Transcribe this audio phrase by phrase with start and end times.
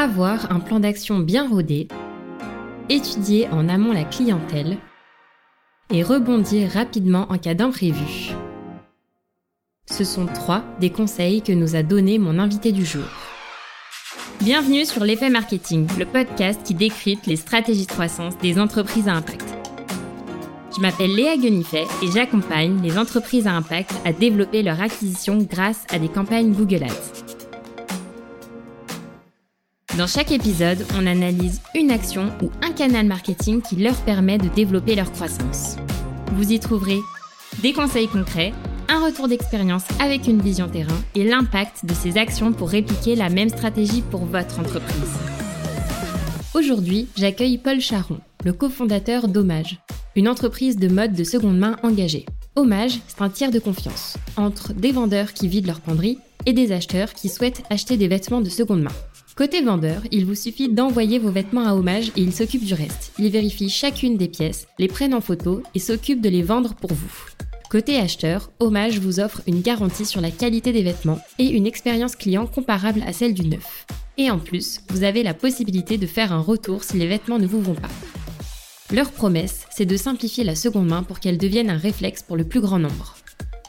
[0.00, 1.88] Avoir un plan d'action bien rodé,
[2.88, 4.76] étudier en amont la clientèle
[5.90, 8.30] et rebondir rapidement en cas d'imprévu.
[9.90, 13.02] Ce sont trois des conseils que nous a donné mon invité du jour.
[14.40, 19.14] Bienvenue sur l'effet marketing, le podcast qui décrypte les stratégies de croissance des entreprises à
[19.14, 19.48] impact.
[20.76, 25.82] Je m'appelle Léa Guenifet et j'accompagne les entreprises à impact à développer leur acquisition grâce
[25.90, 27.27] à des campagnes Google Ads.
[29.98, 34.46] Dans chaque épisode, on analyse une action ou un canal marketing qui leur permet de
[34.46, 35.74] développer leur croissance.
[36.34, 37.00] Vous y trouverez
[37.64, 38.52] des conseils concrets,
[38.88, 43.28] un retour d'expérience avec une vision terrain et l'impact de ces actions pour répliquer la
[43.28, 45.16] même stratégie pour votre entreprise.
[46.54, 49.80] Aujourd'hui, j'accueille Paul Charon, le cofondateur d'Hommage,
[50.14, 52.24] une entreprise de mode de seconde main engagée.
[52.54, 56.70] Hommage, c'est un tiers de confiance entre des vendeurs qui vident leur penderie et des
[56.70, 58.92] acheteurs qui souhaitent acheter des vêtements de seconde main.
[59.38, 63.12] Côté vendeur, il vous suffit d'envoyer vos vêtements à Hommage et il s'occupe du reste.
[63.20, 66.92] Il vérifie chacune des pièces, les prenne en photo et s'occupe de les vendre pour
[66.92, 67.12] vous.
[67.70, 72.16] Côté acheteur, Hommage vous offre une garantie sur la qualité des vêtements et une expérience
[72.16, 73.86] client comparable à celle du neuf.
[74.16, 77.46] Et en plus, vous avez la possibilité de faire un retour si les vêtements ne
[77.46, 77.90] vous vont pas.
[78.92, 82.42] Leur promesse, c'est de simplifier la seconde main pour qu'elle devienne un réflexe pour le
[82.42, 83.14] plus grand nombre.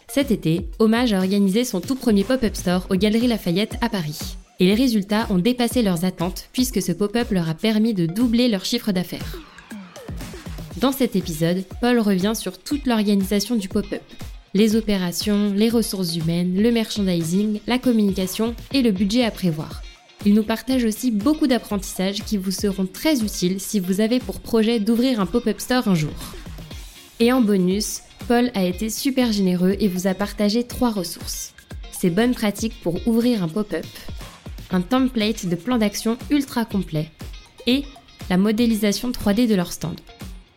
[0.07, 4.17] Cet été, Hommage a organisé son tout premier pop-up store aux Galeries Lafayette à Paris
[4.59, 8.47] et les résultats ont dépassé leurs attentes puisque ce pop-up leur a permis de doubler
[8.47, 9.37] leur chiffre d'affaires.
[10.77, 14.01] Dans cet épisode, Paul revient sur toute l'organisation du pop-up.
[14.53, 19.83] Les opérations, les ressources humaines, le merchandising, la communication et le budget à prévoir.
[20.25, 24.39] Il nous partage aussi beaucoup d'apprentissages qui vous seront très utiles si vous avez pour
[24.39, 26.13] projet d'ouvrir un pop-up store un jour.
[27.19, 31.53] Et en bonus, Paul a été super généreux et vous a partagé trois ressources.
[31.91, 33.85] Ses bonnes pratiques pour ouvrir un pop-up,
[34.71, 37.09] un template de plan d'action ultra complet
[37.67, 37.83] et
[38.29, 39.99] la modélisation 3D de leur stand.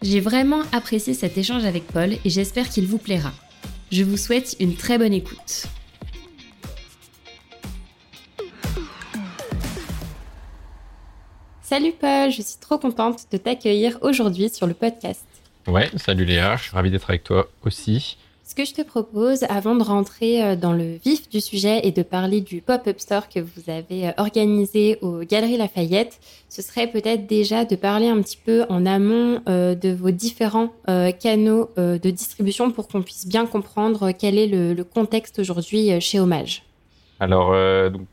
[0.02, 3.32] J'ai vraiment apprécié cet échange avec Paul et j'espère qu'il vous plaira.
[3.90, 5.66] Je vous souhaite une très bonne écoute.
[11.62, 15.24] Salut Paul, je suis trop contente de t'accueillir aujourd'hui sur le podcast.
[15.66, 18.18] Ouais, salut Léa, je suis ravi d'être avec toi aussi.
[18.52, 21.90] Ce que je te propose, avant de rentrer euh, dans le vif du sujet et
[21.90, 26.20] de parler du pop-up store que vous avez euh, organisé aux Galeries Lafayette,
[26.50, 30.68] ce serait peut-être déjà de parler un petit peu en amont euh, de vos différents
[30.86, 36.62] canaux de distribution pour qu'on puisse bien comprendre quel est le, contexte aujourd'hui chez Hommage.
[37.20, 37.54] Alors,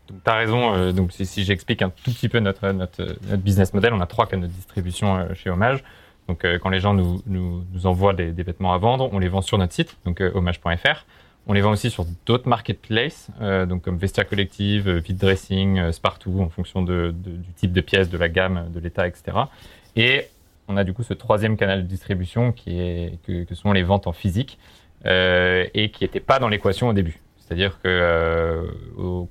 [0.08, 0.94] tu as raison.
[0.94, 4.26] donc, si, j'explique un tout petit peu notre, notre, notre, business model, on a trois
[4.26, 5.84] canaux de distribution chez Hommage.
[6.30, 9.30] Donc, euh, quand les gens nous, nous, nous envoient des, vêtements à vendre, on les
[9.30, 11.06] vend sur notre site, donc euh, hommage.fr.
[11.48, 16.40] On les vend aussi sur d'autres marketplaces, euh, donc comme Vestia Collective, Vite Dressing, Spartoo,
[16.40, 19.38] en fonction de, du type de pièce, de la gamme, de l'état, etc.
[19.96, 20.28] Et
[20.68, 24.06] on a du coup ce troisième canal de distribution qui est que, sont les ventes
[24.06, 24.60] en physique
[25.08, 27.20] euh, et qui n'était pas dans l'équation au début.
[27.40, 28.68] C'est-à-dire que euh,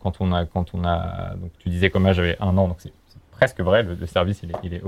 [0.03, 2.93] quand on a, quand on a, donc tu disais qu'Hommage j'avais un an, donc c'est
[3.39, 3.85] presque vrai.
[3.85, 4.83] Le, service, il est, est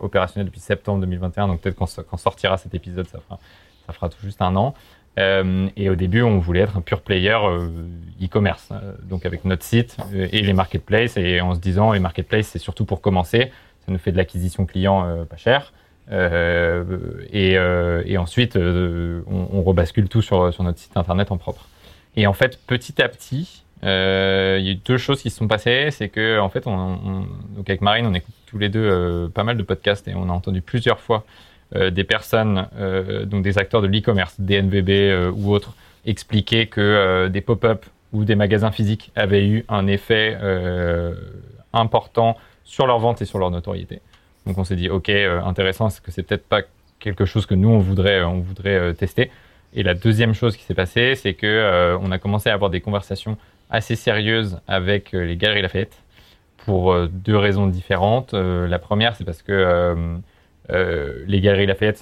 [0.00, 3.38] opérationnel depuis septembre 2021, donc peut-être quand, sortira cet épisode, ça fera,
[3.86, 4.74] ça fera tout juste un an.
[5.18, 7.68] Euh, et au début, on voulait être un pur player euh,
[8.22, 12.46] e-commerce, euh, donc avec notre site et les marketplaces, et en se disant les marketplaces,
[12.46, 13.52] c'est surtout pour commencer,
[13.84, 15.74] ça nous fait de l'acquisition client pas cher.
[16.10, 21.68] Et, et, ensuite, on, on, rebascule tout sur, sur notre site internet en propre.
[22.16, 25.36] Et en fait, petit à petit, euh, il y a eu deux choses qui se
[25.36, 25.88] sont passées.
[25.90, 27.26] C'est que, en fait, on,
[27.56, 30.28] donc avec Marine, on écoute tous les deux euh, pas mal de podcasts et on
[30.28, 31.24] a entendu plusieurs fois
[31.74, 32.68] euh, des personnes,
[33.24, 38.70] donc des acteurs de l'e-commerce, DNVB ou autres, expliquer que des pop-up ou des magasins
[38.70, 40.36] physiques avaient eu un effet
[41.72, 44.00] important sur leur vente et sur leur notoriété.
[44.46, 46.62] Donc on s'est dit, ok, intéressant, c'est que c'est peut-être pas
[46.98, 49.30] quelque chose que nous on voudrait, on voudrait tester?
[49.74, 52.80] Et la deuxième chose qui s'est passée, c'est que on a commencé à avoir des
[52.80, 53.38] conversations
[53.72, 55.96] assez sérieuse avec euh, les Galeries Lafayette
[56.58, 58.34] pour euh, deux raisons différentes.
[58.34, 60.20] Euh, la première, c'est parce que
[60.68, 61.98] les Galeries Lafayette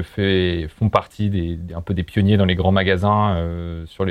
[0.00, 4.06] font partie des, un peu des pionniers dans les grands magasins euh, sur,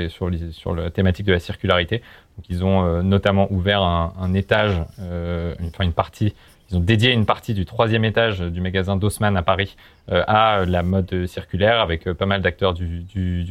[0.76, 2.02] la thématique de la circularité.
[2.48, 6.34] Ils ont euh, notamment ouvert un, étage, euh, enfin une partie
[6.72, 9.76] ils ont dédié une partie du troisième étage du magasin d'Haussmann à Paris
[10.10, 13.04] euh, à la mode circulaire avec euh, pas mal d'acteurs du,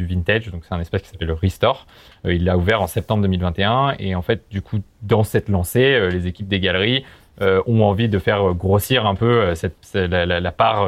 [0.09, 0.50] vintage.
[0.50, 1.85] Donc c'est un espace qui s'appelle le Restore.
[2.25, 6.09] Euh, il l'a ouvert en septembre 2021 et en fait du coup dans cette lancée,
[6.09, 7.03] les équipes des galeries
[7.39, 9.53] ont envie de faire grossir un peu
[9.95, 10.88] la, part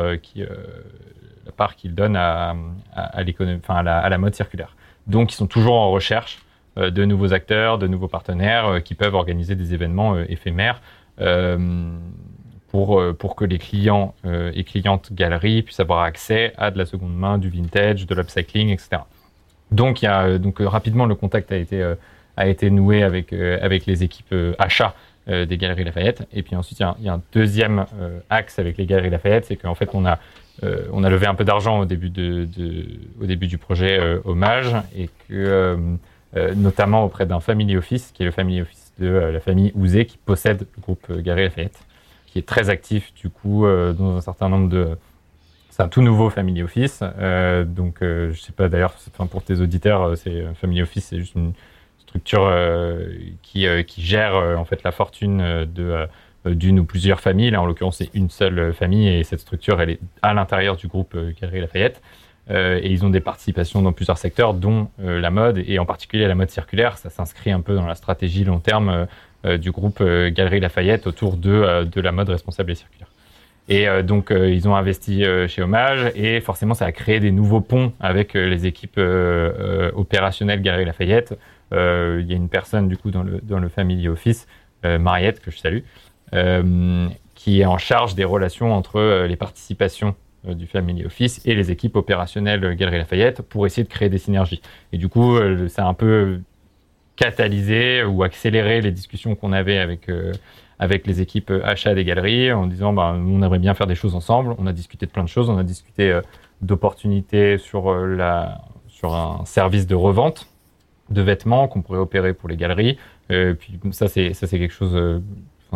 [1.75, 2.56] qu'ils donnent à
[2.95, 4.75] la mode circulaire.
[5.07, 6.44] Donc ils sont toujours en recherche
[6.77, 10.80] de nouveaux acteurs, de nouveaux partenaires qui peuvent organiser des événements éphémères
[11.18, 17.15] pour, pour que les clients et clientes galeries puissent avoir accès à de la seconde
[17.15, 19.04] main, du vintage, de l'upcycling, etc.
[19.71, 21.94] Donc, y a, donc rapidement, le contact a été,
[22.36, 24.95] a été noué avec, avec les équipes achats
[25.27, 26.27] des Galeries Lafayette.
[26.33, 27.86] Et puis ensuite, il y, a un, deuxième
[28.30, 30.18] axe avec les Galeries Lafayette, c'est qu'en fait, on a
[30.62, 32.12] euh, on a levé un peu d'argent au, début
[33.19, 35.77] au début du projet euh, Hommage et que,
[36.36, 40.06] euh, notamment auprès d'un family office, qui est le family office de la famille Ouzé,
[40.06, 41.80] qui possède le groupe Gary Lafayette,
[42.28, 44.98] qui est très actif du coup dans un certain nombre de.
[45.69, 47.01] C'est un tout nouveau family office,
[47.66, 48.94] donc je sais pas d'ailleurs,
[49.31, 51.54] pour tes auditeurs, c'est family office, c'est juste une
[51.98, 52.54] structure
[53.42, 56.07] qui, qui gère en fait la fortune de
[56.45, 57.51] euh, d'une ou plusieurs familles.
[57.51, 60.75] Là, en l'occurrence, c'est une seule euh, famille et cette structure, elle est à l'intérieur
[60.75, 62.01] du groupe Galerie Lafayette.
[62.51, 66.28] Euh, et ils ont des participations dans plusieurs secteurs, dont la mode et en particulier
[66.28, 66.98] la mode circulaire.
[66.98, 69.07] Ça s'inscrit un peu dans la stratégie long terme
[69.45, 73.07] du groupe Galerie Lafayette autour de, de la mode responsable et circulaire.
[73.69, 77.94] Et donc, ils ont investi chez Hommage et forcément, ça a créé des nouveaux ponts
[78.00, 79.00] avec les équipes
[79.95, 81.38] opérationnelles Galerie Lafayette.
[81.72, 84.48] Il y a une personne, du coup, dans le, dans le Family Office,
[84.84, 85.81] Mariette, que je salue,
[86.34, 91.42] euh, qui est en charge des relations entre euh, les participations euh, du Family Office
[91.45, 94.62] et les équipes opérationnelles Galerie Lafayette pour essayer de créer des synergies.
[94.92, 95.38] Et du coup,
[95.68, 96.40] ça a un peu
[97.16, 100.10] catalysé ou accéléré les discussions qu'on avait avec,
[100.80, 104.16] avec les équipes achats des galeries en disant bah, on aimerait bien faire des choses
[104.16, 104.56] ensemble.
[104.57, 105.50] On a discuté de plein de choses.
[105.50, 106.19] On a discuté
[106.62, 107.84] d'opportunités sur,
[108.88, 110.48] sur un service de revente
[111.10, 112.98] de vêtements qu'on pourrait opérer pour les galeries.
[113.30, 115.22] puis ça, c'est quelque chose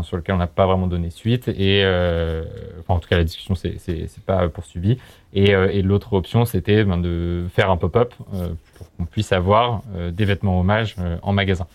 [0.04, 1.48] sur lequel on n'a pas vraiment donné suite.
[1.48, 2.44] Et euh,
[2.88, 4.98] en tout cas, la discussion c'est pas poursuivie.
[5.34, 9.32] Et, euh, et l'autre option, c'était ben, de faire un pop-up euh, pour qu'on puisse
[9.32, 11.68] avoir des vêtements hommage en magasin.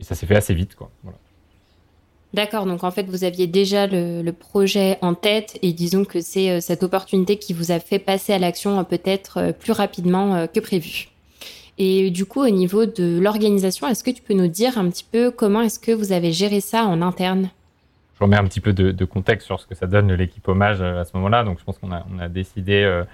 [0.00, 0.90] Et ça s'est fait assez vite, quoi.
[2.34, 6.60] D'accord, donc en fait, vous aviez déjà le, projet en tête et disons que c'est
[6.60, 11.08] cette opportunité qui vous a fait passer à l'action peut-être plus rapidement que prévu.
[11.78, 15.04] Et du coup, au niveau de l'organisation, est-ce que tu peux nous dire un petit
[15.10, 17.50] peu comment est-ce que vous avez géré ça en interne?
[18.18, 21.00] Je remets un petit peu de, contexte sur ce que ça donne l'équipe hommage euh,
[21.00, 21.44] à ce moment-là.
[21.44, 23.04] Donc, je pense qu'on a, décidé euh,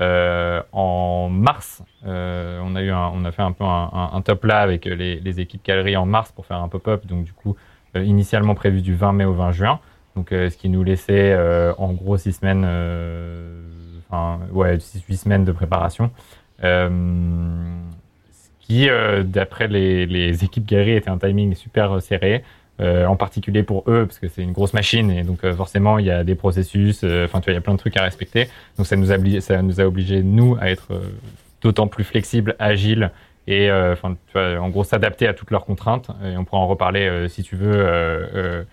[0.00, 4.84] euh, en mars, on a eu, on a fait un peu un, top là avec
[4.84, 7.04] les, équipes galeries en mars pour faire un pop-up.
[7.06, 7.56] Donc, du coup,
[7.96, 9.80] initialement prévu du 20 mai au 20 juin.
[10.14, 11.36] Donc, ce qui nous laissait
[11.76, 12.64] en gros six semaines,
[14.06, 16.12] enfin, ouais, six, huit semaines de préparation
[18.66, 22.44] qui, euh, d'après les, équipes galeries, était un timing super euh, serré.
[22.80, 26.06] Euh, en particulier pour eux, parce que c'est une grosse machine et donc forcément il
[26.06, 28.48] y a des processus, enfin tu vois, il y a plein de trucs à respecter.
[28.76, 30.88] Donc ça nous a, ça nous a obligé nous à être
[31.62, 33.12] d'autant plus flexibles, agiles
[33.46, 36.10] et enfin tu vois, en gros s'adapter à toutes leurs contraintes.
[36.24, 38.66] Et on pourra en reparler si tu veux.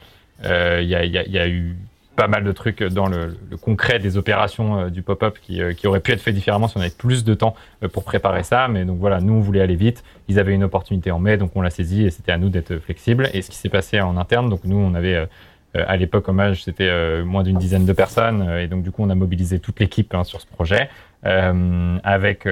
[0.43, 0.49] Il
[0.87, 1.75] y, a, eu
[2.15, 5.87] pas mal de trucs dans le, concret des opérations euh, du pop-up qui, euh, qui,
[5.87, 8.67] auraient pu être fait différemment si on avait plus de temps euh, pour préparer ça.
[8.67, 10.03] Mais donc voilà, nous on voulait aller vite.
[10.27, 12.77] Ils avaient une opportunité en mai, donc on l'a saisi et c'était à nous d'être
[12.77, 13.29] flexibles.
[13.33, 15.27] Et ce qui s'est passé en interne, donc nous on avait
[15.73, 19.15] à l'époque hommage, c'était moins d'une dizaine de personnes et donc du coup on a
[19.15, 20.89] mobilisé toute l'équipe hein, sur ce projet.
[21.23, 22.47] avec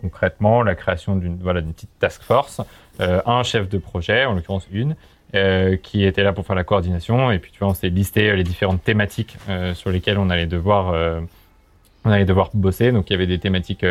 [0.00, 2.62] concrètement la création d'une voilà, petite task force,
[3.00, 4.96] un chef de projet, en l'occurrence une,
[5.34, 7.30] euh, qui était là pour faire la coordination.
[7.30, 10.30] Et puis, tu vois, on s'est listé euh, les différentes thématiques euh, sur lesquelles on
[10.30, 10.94] allait devoir,
[12.06, 12.92] on allait devoir bosser.
[12.92, 13.84] Donc, il y avait des thématiques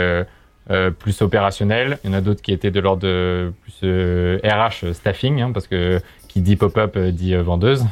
[0.98, 2.00] plus opérationnelles.
[2.04, 5.68] Il y en a d'autres qui étaient de l'ordre de plus RH staffing, hein, parce
[5.68, 7.86] que qui dit pop-up dit vendeuse.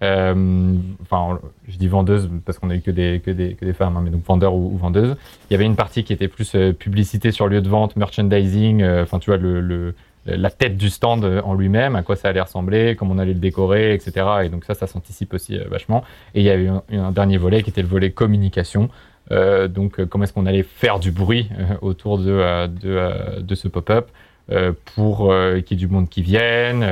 [0.00, 3.98] enfin, je dis vendeuse parce qu'on a eu que des, que des, que des femmes,
[3.98, 5.14] hein, mais donc vendeur ou, ou, vendeuse.
[5.50, 9.18] Il y avait une partie qui était plus publicité sur lieu de vente, merchandising, enfin,
[9.18, 9.94] tu vois, le
[10.36, 13.40] la tête du stand en lui-même, à quoi ça allait ressembler, comment on allait le
[13.40, 14.26] décorer, etc.
[14.44, 16.04] Et donc ça, ça s'anticipe aussi euh, vachement.
[16.34, 18.90] Et il y a eu un, dernier volet qui était le volet communication.
[19.30, 21.50] Euh, donc euh, comment est-ce qu'on allait faire du bruit
[21.82, 24.08] autour de, de, ce pop-up
[24.94, 25.30] pour
[25.66, 26.82] qu'il y ait du monde qui vienne.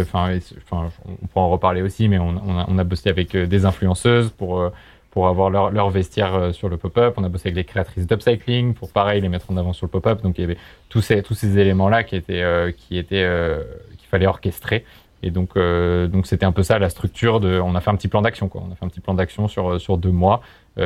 [0.00, 0.38] Enfin,
[0.70, 4.72] on pourra en reparler aussi, mais on, on a, bossé avec des influenceuses pour
[5.12, 7.14] pour avoir leur, leur vestiaire euh, sur le pop-up.
[7.18, 9.90] On a bossé avec les créatrices d'upcycling pour pareil les mettre en avant sur le
[9.90, 10.22] pop-up.
[10.22, 10.56] Donc il y avait
[10.88, 13.62] tous ces, tous ces éléments-là qui étaient, euh, qui étaient, euh,
[13.98, 14.84] qu'il fallait orchestrer.
[15.22, 17.60] Et donc, donc c'était un peu ça la structure de.
[17.60, 18.60] On a fait un petit plan d'action, quoi.
[18.66, 20.40] On a fait un petit plan d'action sur, sur deux mois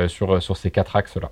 [0.05, 1.31] sur, sur ces quatre axes-là.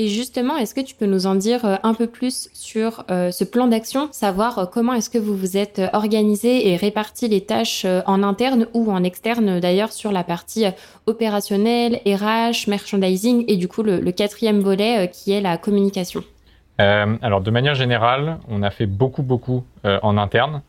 [0.00, 3.30] Et justement, est-ce que tu peux nous en dire euh, un peu plus sur euh,
[3.30, 7.42] ce plan d'action, savoir euh, comment est-ce que vous vous êtes organisé et réparti les
[7.42, 10.64] tâches en interne ou en externe d'ailleurs sur la partie
[11.04, 16.24] opérationnelle, RH, merchandising et du coup le, quatrième volet qui est la communication?
[16.78, 20.62] Alors de manière générale, on a fait beaucoup beaucoup en interne.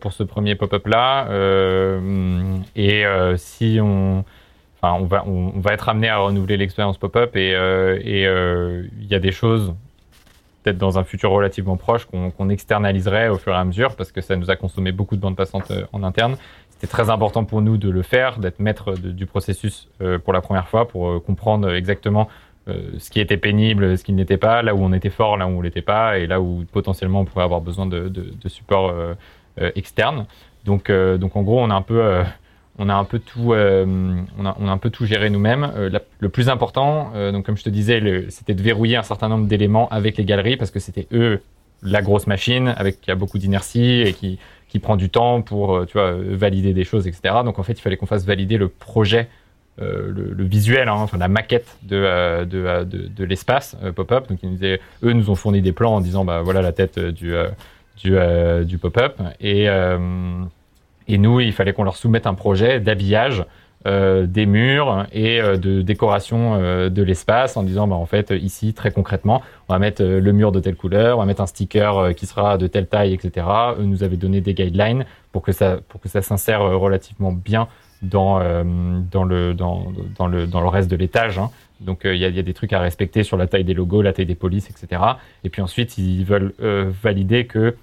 [0.00, 1.26] pour ce premier pop-up là.
[2.74, 3.04] et et
[3.36, 4.24] si on,
[4.82, 9.74] on va, être amené à renouveler l'expérience pop-up et il y a des choses
[10.62, 14.20] peut-être dans un futur relativement proche qu'on externaliserait au fur et à mesure parce que
[14.20, 16.36] ça nous a consommé beaucoup de bandes passantes en interne.
[16.70, 19.88] C'était très important pour nous de le faire, d'être maître du processus
[20.24, 22.28] pour la première fois pour comprendre exactement
[22.68, 25.46] euh, ce qui était pénible, ce qui n'était pas, là où on était fort, là
[25.46, 28.90] où on l'était pas, et là où potentiellement on pourrait avoir besoin de, de, support
[28.90, 29.14] euh,
[29.60, 30.26] euh, externe.
[30.66, 32.22] Donc, donc en gros, on a un peu
[32.80, 35.70] on a un peu tout, a, on, a, un peu tout géré nous-mêmes.
[36.18, 39.88] le plus important, donc comme je te disais, c'était de verrouiller un certain nombre d'éléments
[39.90, 41.40] avec les galeries parce que c'était eux
[41.82, 45.86] la grosse machine avec qui a beaucoup d'inertie et qui, qui prend du temps pour
[45.86, 47.36] tu vois valider des choses, etc.
[47.44, 49.28] Donc en fait, il fallait qu'on fasse valider le projet
[49.80, 54.28] euh, le, visuel, hein, enfin la maquette de, euh, euh, de, de, l'espace pop-up.
[54.28, 56.98] Donc ils nous eux nous ont fourni des plans en disant bah voilà la tête
[56.98, 57.32] du
[57.96, 58.14] du,
[58.66, 59.68] du pop-up et
[61.12, 63.44] et nous il fallait qu'on leur soumette un projet d'habillage
[63.86, 66.58] des murs et de décoration
[66.90, 69.40] de l'espace en disant bah, en fait ici très concrètement
[69.70, 72.58] on va mettre le mur de telle couleur, on va mettre un sticker qui sera
[72.58, 73.46] de telle taille, etc.
[73.78, 77.68] Eux nous avaient donné des guidelines pour que ça ça s'insère relativement bien
[78.02, 78.64] dans, euh,
[79.10, 81.38] dans, le, dans, dans, le, dans le reste de l'étage.
[81.38, 81.50] Hein.
[81.80, 84.12] Donc euh, il y, a, des trucs à respecter sur la taille des logos, la
[84.12, 85.02] taille des polices, etc.
[85.44, 87.76] Et puis ensuite, ils veulent euh, valider que,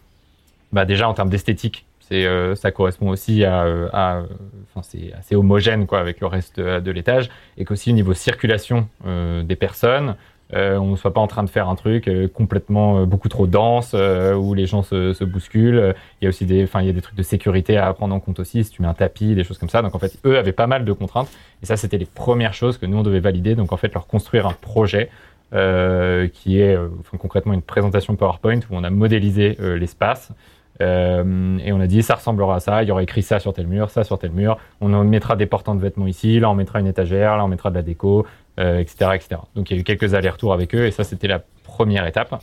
[0.71, 4.21] bah, déjà en termes d'esthétique, c'est ça correspond aussi à, à
[4.69, 8.87] enfin c'est assez homogène quoi avec le reste de, l'étage, et qu'aussi au niveau circulation
[9.05, 10.15] des personnes,
[10.53, 13.27] euh, on ne soit pas en train de faire un truc euh, complètement euh, beaucoup
[13.27, 15.93] trop dense où les gens se, bousculent.
[16.21, 18.15] Il y a aussi des, enfin, il y a des trucs de sécurité à prendre
[18.15, 18.63] en compte aussi.
[18.63, 19.81] Si tu mets un tapis, des choses comme ça.
[19.81, 21.29] Donc en fait, eux avaient pas mal de contraintes.
[21.61, 23.55] Et ça, c'était les premières choses que nous on devait valider.
[23.55, 25.09] Donc en fait, leur construire un projet
[25.51, 26.77] qui est
[27.17, 30.31] concrètement une présentation PowerPoint où on a modélisé l'espace.
[30.79, 33.67] Et on a dit ça ressemblera à ça, il y aura écrit ça sur tel
[33.67, 36.79] mur, ça sur tel mur, on mettra des portants de vêtements ici, là on mettra
[36.79, 38.25] une étagère, là on mettra de la déco,
[38.57, 39.41] etc., euh, etc.
[39.55, 42.35] Donc il y a eu quelques allers-retours avec eux et ça c'était la première étape.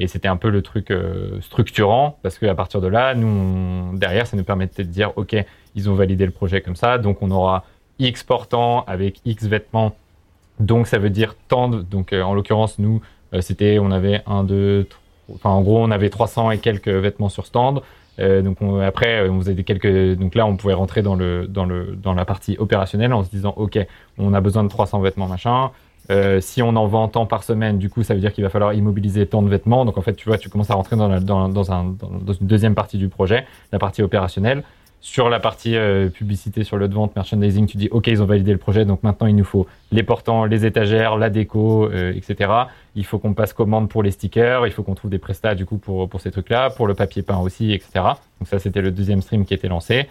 [0.00, 4.28] Et c'était un peu le truc euh, structurant parce qu'à partir de là, nous, derrière,
[4.28, 5.34] ça nous permettait de dire, OK,
[5.74, 7.64] ils ont validé le projet comme ça, donc on aura
[7.98, 9.96] X portants avec X vêtements.
[10.60, 13.00] Donc ça veut dire tant donc euh, en l'occurrence, nous,
[13.40, 14.86] c'était, on avait un, deux,
[15.34, 17.82] enfin en gros, on avait 300 et quelques vêtements sur stand.
[18.20, 20.18] Euh, donc après, on faisait des quelques.
[20.18, 23.30] Donc là, on pouvait rentrer dans le dans le dans la partie opérationnelle en se
[23.30, 23.78] disant, ok,
[24.18, 25.70] on a besoin de 300 vêtements machin.
[26.10, 28.50] Euh, si on en vend tant par semaine, du coup, ça veut dire qu'il va
[28.50, 29.84] falloir immobiliser tant de vêtements.
[29.84, 32.46] Donc en fait, tu vois, tu commences à rentrer dans, dans, dans, un, dans une
[32.46, 34.64] deuxième partie du projet, la partie opérationnelle.
[35.00, 38.26] Sur la partie euh, publicité, sur le de vente, merchandising, tu dis OK, ils ont
[38.26, 42.12] validé le projet, donc maintenant il nous faut les portants, les étagères, la déco, euh,
[42.16, 42.50] etc.
[42.96, 45.66] Il faut qu'on passe commande pour les stickers, il faut qu'on trouve des prestats du
[45.66, 47.90] coup pour, pour ces trucs-là, pour le papier peint aussi, etc.
[48.40, 50.08] Donc ça, c'était le deuxième stream qui était lancé.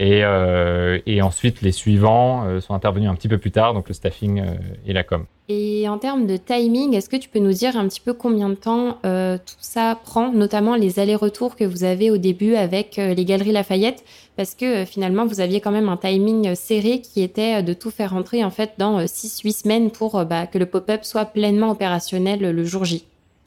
[0.00, 3.88] Et, euh, et ensuite, les suivants euh, sont intervenus un petit peu plus tard, donc
[3.88, 4.54] le staffing euh,
[4.86, 5.26] et la com.
[5.48, 8.50] Et en termes de timing, est-ce que tu peux nous dire un petit peu combien
[8.50, 13.24] de temps tout ça prend, notamment les allers-retours que vous avez au début avec les
[13.24, 14.04] Galeries Lafayette?
[14.36, 18.10] Parce que finalement, vous aviez quand même un timing serré qui était de tout faire
[18.10, 22.64] rentrer en fait dans 6-8 semaines pour bah, que le pop-up soit pleinement opérationnel le
[22.64, 23.06] jour J.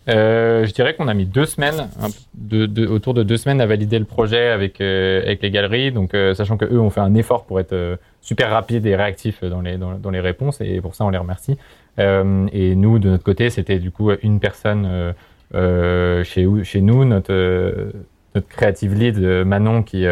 [0.10, 1.90] Euh, je dirais qu'on a mis deux semaines,
[2.90, 5.92] autour de deux semaines à valider le projet avec, euh, les galeries.
[5.92, 9.44] Donc, euh, sachant que eux ont fait un effort pour être super rapide et réactif
[9.44, 11.58] dans les, réponses, et pour ça on les remercie.
[11.98, 15.14] et nous, de notre côté, c'était du coup une personne
[15.54, 17.92] chez, nous, notre,
[18.34, 20.08] notre creative lead Manon, qui,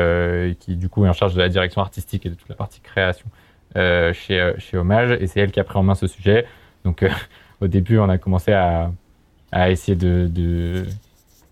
[0.67, 3.25] du coup est en charge de la direction artistique et de toute la partie création
[3.73, 6.45] chez Hommage, et c'est elle qui a pris en main ce sujet.
[6.85, 7.03] Donc,
[7.61, 8.91] au début, on a commencé à
[9.51, 10.85] à essayer de, de,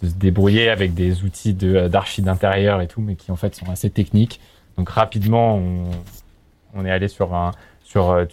[0.01, 3.69] de, se débrouiller avec des outils d'archi d'intérieur et tout, mais qui en fait sont
[3.69, 4.39] assez techniques.
[4.77, 5.59] Donc rapidement,
[6.75, 8.25] on, est allé sur, euh,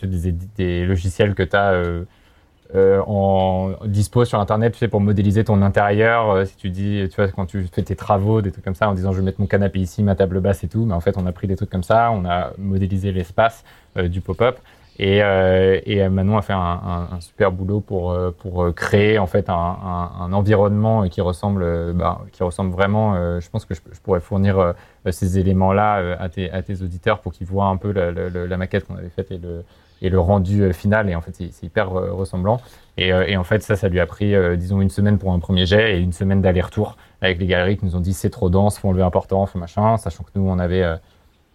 [0.56, 2.04] des, logiciels que tu as euh,
[2.74, 6.30] euh, en dispo sur Internet, tu pour modéliser ton intérieur.
[6.30, 8.88] Euh, si tu dis, tu vois, quand tu fais tes travaux, des trucs comme ça,
[8.88, 11.00] en disant je vais mettre mon canapé ici, ma table basse et tout, mais en
[11.00, 13.64] fait, on a pris des trucs comme ça, on a modélisé l'espace
[13.96, 14.58] du pop-up.
[14.98, 18.72] Et, euh, et, Manon a fait un, un, un super boulot pour, euh, pour euh,
[18.72, 23.40] créer en fait un, un environnement qui ressemble, bah, qui ressemble vraiment.
[23.40, 24.74] je pense que je, pourrais fournir
[25.10, 28.56] ces éléments-là à tes, à, tes, auditeurs pour qu'ils voient un peu la, la, la
[28.56, 29.64] maquette qu'on avait faite et le,
[30.00, 31.08] et le rendu final.
[31.10, 32.60] Et en fait, c'est hyper ressemblant.
[32.96, 35.66] Et, et, en fait, ça, ça lui a pris, disons, une semaine pour un premier
[35.66, 38.78] jet et une semaine d'aller-retour avec les galeries qui nous ont dit c'est trop dense,
[38.78, 40.84] faut enlever un portant, faut machin, sachant que nous, on avait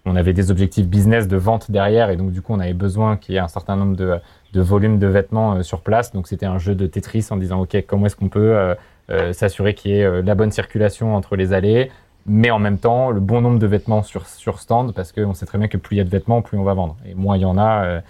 [0.06, 3.18] on avait des objectifs business de vente derrière et donc du coup on avait besoin
[3.18, 6.12] qu'il y ait un certain nombre de, volumes de vêtements euh, sur place.
[6.14, 8.76] Donc c'était un jeu de Tetris en disant ok comment est-ce qu'on peut euh,
[9.12, 11.92] euh, s'assurer qu'il y ait la bonne circulation entre les allées,
[12.26, 15.58] mais en même temps, le bon nombre de vêtements sur, stand, parce qu'on sait très
[15.58, 16.96] bien que plus il y a de vêtements, plus on va vendre.
[17.08, 18.02] Et moins il y en a,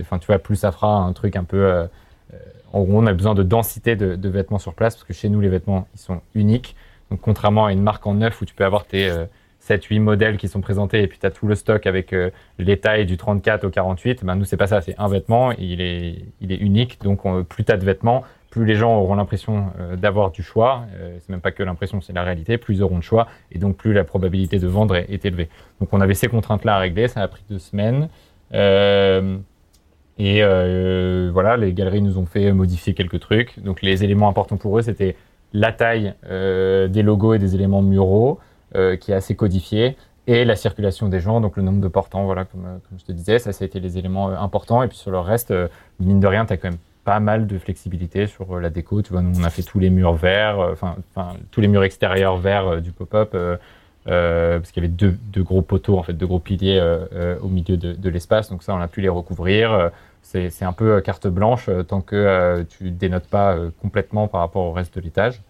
[0.00, 1.86] enfin, tu vois, plus ça fera un truc un peu.
[2.72, 5.40] en on a besoin de densité de, de, vêtements sur place, parce que chez nous,
[5.40, 6.74] les vêtements, ils sont uniques.
[7.12, 9.12] Donc, contrairement à une marque en neuf où tu peux avoir tes
[9.66, 12.78] 7-8 modèles qui sont présentés et puis tu as tout le stock avec euh, les
[12.78, 16.22] tailles du 34 au 48, ben nous c'est pas ça, c'est un vêtement, il est,
[16.40, 20.42] unique, donc plus tu as de vêtements, plus les gens auront l'impression euh, d'avoir du
[20.42, 23.26] choix, euh, c'est même pas que l'impression, c'est la réalité, plus ils auront de choix
[23.50, 25.48] et donc plus la probabilité de vendre est, élevée.
[25.80, 28.08] Donc on avait ces contraintes-là à régler, ça a pris deux semaines.
[28.52, 30.42] et
[31.32, 33.58] voilà, les galeries nous ont fait modifier quelques trucs.
[33.60, 35.16] Donc les éléments importants pour eux, c'était
[35.52, 38.40] la taille des logos et des éléments muraux, euh,
[38.72, 39.96] qui est assez codifié,
[40.28, 43.12] et la circulation des gens, donc le nombre de portants, voilà, comme, euh, je te
[43.12, 44.82] disais, ça, ça a été les éléments euh, importants.
[44.82, 45.54] Et puis sur le reste,
[46.00, 49.02] mine de rien, tu as quand même pas mal de flexibilité sur la déco.
[49.02, 50.96] Tu vois, nous, on a fait tous les murs verts, enfin,
[51.52, 53.36] tous les murs extérieurs verts du pop-up.
[54.04, 56.80] parce qu'il y avait deux, deux, gros poteaux, en fait, deux gros piliers
[57.40, 58.50] au milieu de, de l'espace.
[58.50, 59.92] Donc ça, on a pu les recouvrir.
[60.22, 64.96] C'est un peu carte blanche tant que tu dénotes pas complètement par rapport au reste
[64.96, 65.40] de l'étage.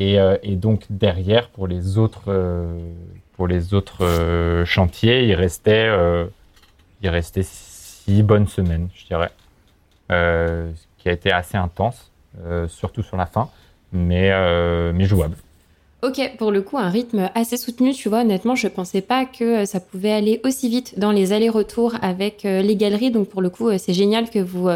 [0.00, 2.78] Euh, et, donc derrière, pour les autres, euh,
[3.32, 5.88] pour les autres euh, chantiers, il restait,
[7.02, 9.30] il restait six bonnes semaines, je dirais,
[10.10, 12.10] ce qui a été assez intense,
[12.68, 13.48] surtout sur la fin,
[13.92, 14.30] mais,
[14.92, 15.36] mais jouable.
[16.00, 18.20] Ok, pour le coup, un rythme assez soutenu, tu vois.
[18.20, 22.44] Honnêtement, je pensais pas que euh, ça pouvait aller aussi vite dans les allers-retours avec
[22.44, 23.10] euh, les galeries.
[23.10, 24.68] Donc, pour le coup, euh, c'est génial que vous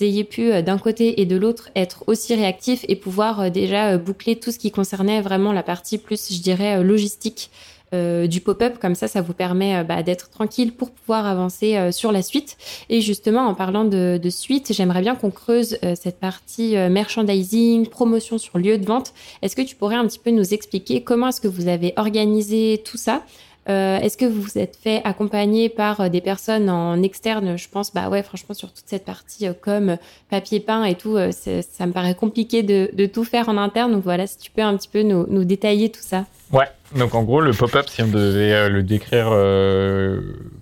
[0.00, 4.52] ayez pu, d'un côté et de l'autre, être aussi réactif et pouvoir déjà boucler tout
[4.52, 7.50] ce qui concernait vraiment la partie plus, je dirais, logistique
[7.92, 8.78] euh, du pop-up.
[8.80, 12.22] Comme ça, ça vous permet euh, bah, d'être tranquille pour pouvoir avancer euh, sur la
[12.22, 12.56] suite.
[12.88, 18.38] Et justement, en parlant de, de suite, j'aimerais bien qu'on creuse cette partie merchandising, promotion
[18.38, 19.12] sur lieu de vente.
[19.42, 22.82] Est-ce que tu pourrais un petit peu nous expliquer comment est-ce que vous avez organisé
[22.84, 23.22] tout ça?
[23.68, 27.58] Euh, Est-ce que vous vous êtes fait accompagner par euh, des personnes en externe?
[27.58, 29.96] Je pense, bah ouais, franchement, sur toute cette partie euh, comme
[30.30, 33.92] papier peint et tout, ça me paraît compliqué de, tout faire en interne.
[33.92, 36.24] Donc voilà, si tu peux un petit peu nous, détailler tout ça.
[36.52, 39.28] Ouais, donc en gros, le pop-up, si on devait le décrire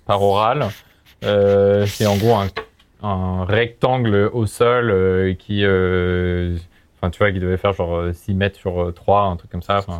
[0.05, 0.67] par oral,
[1.21, 2.35] c'est en gros
[3.01, 5.63] un, rectangle au sol qui
[7.01, 9.49] Enfin, tu vois, qui devait faire genre 6 euh, mètres sur 3, euh, un truc
[9.49, 9.99] comme ça, enfin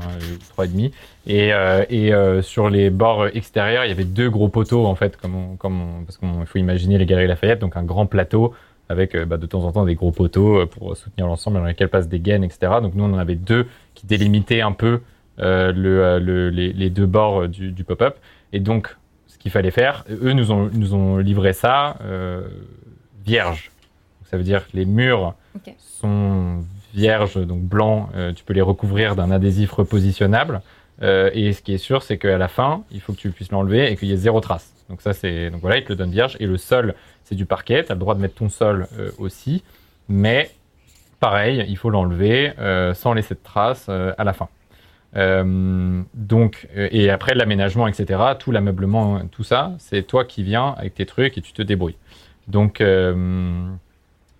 [0.58, 0.92] 3,5.
[1.28, 4.96] Et, euh, et euh, sur les bords extérieurs, il y avait deux gros poteaux, en
[4.96, 8.54] fait, comme, comme parce qu'il faut imaginer les Galeries Lafayette, donc un grand plateau
[8.90, 12.10] avec bah, de temps en temps des gros poteaux pour soutenir l'ensemble dans lesquels passent
[12.10, 12.74] des gaines, etc.
[12.82, 15.02] Donc nous, on en avait deux qui délimitaient un peu
[15.38, 18.18] le, le, les, les, deux bords du, du pop-up.
[18.52, 21.98] Et donc, ce qu'il fallait faire, eux nous ont, nous ont livré ça
[23.24, 23.72] vierge.
[24.24, 25.76] ça veut dire que les murs okay.
[25.78, 30.62] sont vierges, donc blancs, euh, tu peux les recouvrir d'un adhésif repositionnable.
[31.02, 33.52] Euh, et ce qui est sûr, c'est qu'à la fin, il faut que tu puisses
[33.52, 34.74] l'enlever et qu'il y ait zéro trace.
[34.90, 36.36] Donc ça, c'est donc voilà, il te le donne vierge.
[36.40, 37.84] Et le sol, c'est du parquet.
[37.84, 39.64] Tu as le droit de mettre ton sol euh, aussi,
[40.10, 40.52] mais
[41.20, 42.54] pareil, il faut l'enlever
[42.96, 44.48] sans laisser de traces à la fin.
[45.14, 48.22] donc et après l'aménagement, etc.
[48.40, 51.98] Tout l'ameublement, tout ça, c'est toi qui viens avec tes trucs et tu te débrouilles.
[52.48, 52.82] Donc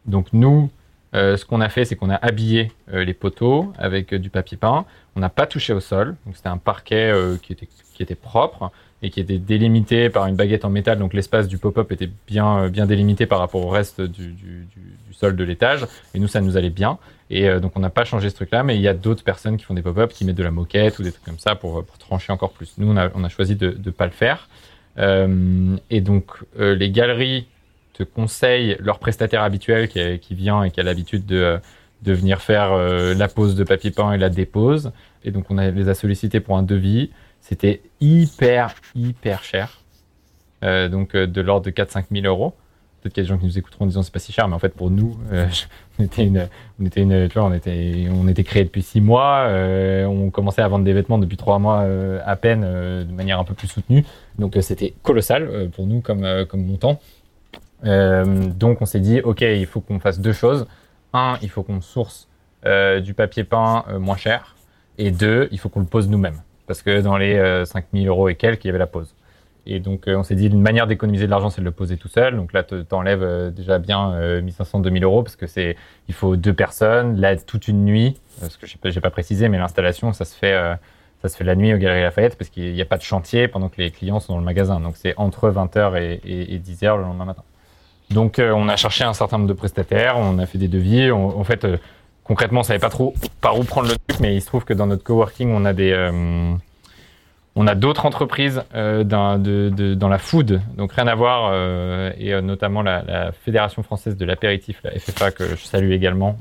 [0.06, 0.70] donc nous,
[1.16, 4.30] euh, ce qu'on a fait, c'est qu'on a habillé euh, les poteaux avec euh, du
[4.30, 4.86] papier peint.
[5.16, 6.16] On n'a pas touché au sol.
[6.26, 10.36] Donc c'était un parquet qui, était, qui était propre et qui était délimité par une
[10.36, 11.00] baguette en métal.
[11.00, 15.14] Donc l'espace du pop-up était bien, bien délimité par rapport au reste du, du, du
[15.14, 15.86] sol de l'étage.
[16.14, 17.00] Et nous, ça nous allait bien.
[17.30, 19.66] Et donc on n'a pas changé ce truc-là, mais il y a d'autres personnes qui
[19.66, 21.98] font des pop-up, qui mettent de la moquette ou des trucs comme ça pour, pour
[21.98, 22.74] trancher encore plus.
[22.78, 24.48] Nous, on a, on a choisi de ne pas le faire.
[24.98, 27.48] et donc les galeries
[28.04, 31.60] conseillent leur prestataire habituel qui, vient et qui a l'habitude de,
[32.06, 34.92] venir faire euh, la pose de papier peint et la dépose.
[35.24, 37.12] Et donc on les a sollicités pour un devis.
[37.42, 39.82] C'était hyper, hyper cher.
[40.64, 42.54] Euh, donc euh, de l'ordre de 4-5 000 euros.
[43.02, 44.50] Peut-être qu'il y a des gens qui nous écouteront en disant c'est pas si cher,
[44.50, 45.18] mais en fait pour nous,
[46.00, 46.50] on était une,
[46.82, 47.30] on était une,
[48.44, 49.48] créé depuis six mois,
[50.06, 51.88] on commençait à vendre des vêtements depuis trois mois
[52.26, 54.04] à peine, de manière un peu plus soutenue.
[54.38, 57.00] Donc c'était colossal pour nous comme montant.
[57.86, 60.68] Euh, donc on s'est dit, ok, il faut qu'on fasse deux choses.
[61.14, 62.28] Un, il faut qu'on source
[62.66, 64.56] euh, du papier peint euh, moins cher.
[64.98, 66.42] Et deux, il faut qu'on le pose nous-mêmes.
[66.68, 69.16] Parce que dans les 5000 euros et quelques, il y avait la pose.
[69.66, 72.10] Et donc on s'est dit, une manière d'économiser de l'argent, c'est de le poser tout
[72.10, 72.36] seul.
[72.36, 76.54] Donc là, tu enlèves déjà bien 1500, 2000 euros parce que c'est, il faut deux
[76.54, 78.20] personnes, là, toute une nuit.
[78.40, 80.56] Parce que j'ai pas précisé, mais l'installation, ça se fait
[81.22, 83.48] ça se fait la nuit au Galeries Lafayette parce qu'il n'y a pas de chantier
[83.48, 84.80] pendant que les clients sont dans le magasin.
[84.80, 87.44] Donc c'est entre 20h et, et, et 10h le lendemain matin.
[88.12, 91.12] Donc euh, on a cherché un certain nombre de prestataires, on a fait des devis.
[91.12, 91.78] en fait, euh,
[92.24, 94.74] concrètement, on savait pas trop par où prendre le truc, mais il se trouve que
[94.74, 96.54] dans notre coworking, on a euh,
[97.56, 101.54] On a d'autres entreprises dans, la food, donc rien à voir,
[102.18, 106.38] et notamment la, Fédération française de l'apéritif, la FFA, que je salue également,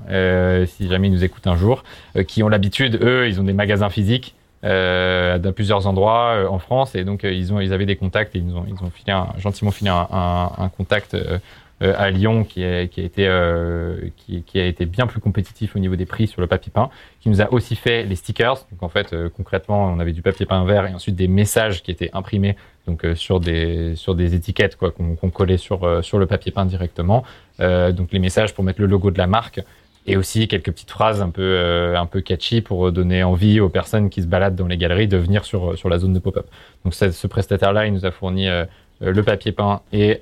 [0.66, 1.82] si jamais ils nous écoutent un jour,
[2.26, 6.58] qui ont l'habitude, eux, ils ont des magasins physiques euh, dans plusieurs endroits euh, en
[6.58, 6.94] France.
[6.94, 9.12] Et donc euh, ils ont ils avaient des contacts et ils ont ils ont filé
[9.12, 11.38] un, gentiment filé un, un, un contact euh,
[11.80, 13.30] à Lyon qui a, qui a été
[14.16, 16.90] qui, qui, a été bien plus compétitif au niveau des prix sur le papier peint
[17.20, 18.66] qui nous a aussi fait les stickers.
[18.72, 21.92] Donc en fait concrètement on avait du papier peint vert et ensuite des messages qui
[21.92, 22.56] étaient imprimés
[22.88, 27.22] donc sur des sur des étiquettes quoi qu'on collait sur sur le papier peint directement.
[27.60, 29.60] Donc les messages pour mettre le logo de la marque
[30.08, 33.68] et aussi quelques petites phrases un peu, euh, un peu catchy pour donner envie aux
[33.68, 36.46] personnes qui se baladent dans les galeries de venir sur, sur la zone de pop-up.
[36.84, 38.64] Donc ce prestataire-là, il nous a fourni euh,
[39.00, 40.18] le papier peint et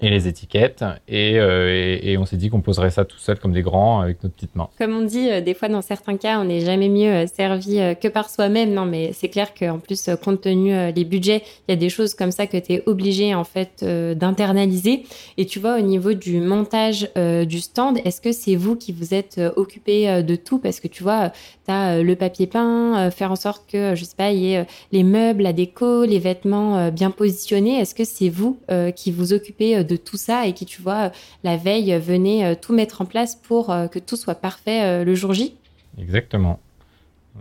[0.00, 0.84] et les étiquettes.
[1.10, 4.34] Euh, et, on s'est dit qu'on poserait ça tout seul comme des grands avec notre
[4.34, 4.68] petite main.
[4.78, 7.78] Comme on dit, euh, des fois dans certains cas, on n'est jamais mieux euh, servi
[8.00, 8.72] que par soi-même.
[8.72, 12.14] Non, mais c'est clair qu'en plus, compte tenu des budgets, il y a des choses
[12.14, 15.04] comme ça que tu es obligé en fait d'internaliser.
[15.36, 17.08] Et tu vois, au niveau du montage
[17.46, 20.58] du stand, est-ce que c'est vous qui vous êtes occupé de tout?
[20.58, 21.30] Parce que tu vois,
[21.66, 24.66] tu as le papier peint, faire en sorte que, je sais pas, il y ait
[24.92, 27.80] les meubles, la déco, les vêtements bien positionnés.
[27.80, 28.58] Est-ce que c'est vous
[28.94, 31.10] qui vous occupez de tout ça et qui, tu vois,
[31.44, 35.04] la veille venait euh, tout mettre en place pour euh, que tout soit parfait euh,
[35.04, 35.54] le jour J
[36.00, 36.60] Exactement.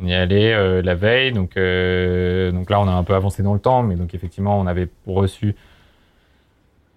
[0.02, 3.60] On y allait la veille, donc, donc là on a un peu avancé dans le
[3.60, 5.56] temps, mais donc effectivement on avait reçu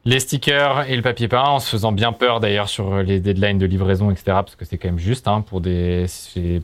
[0.04, 3.56] les stickers et le papier peint en se faisant bien peur d'ailleurs sur les deadlines
[3.56, 4.24] de livraison, etc.
[4.26, 6.04] Parce que c'est quand même juste hein, pour, des,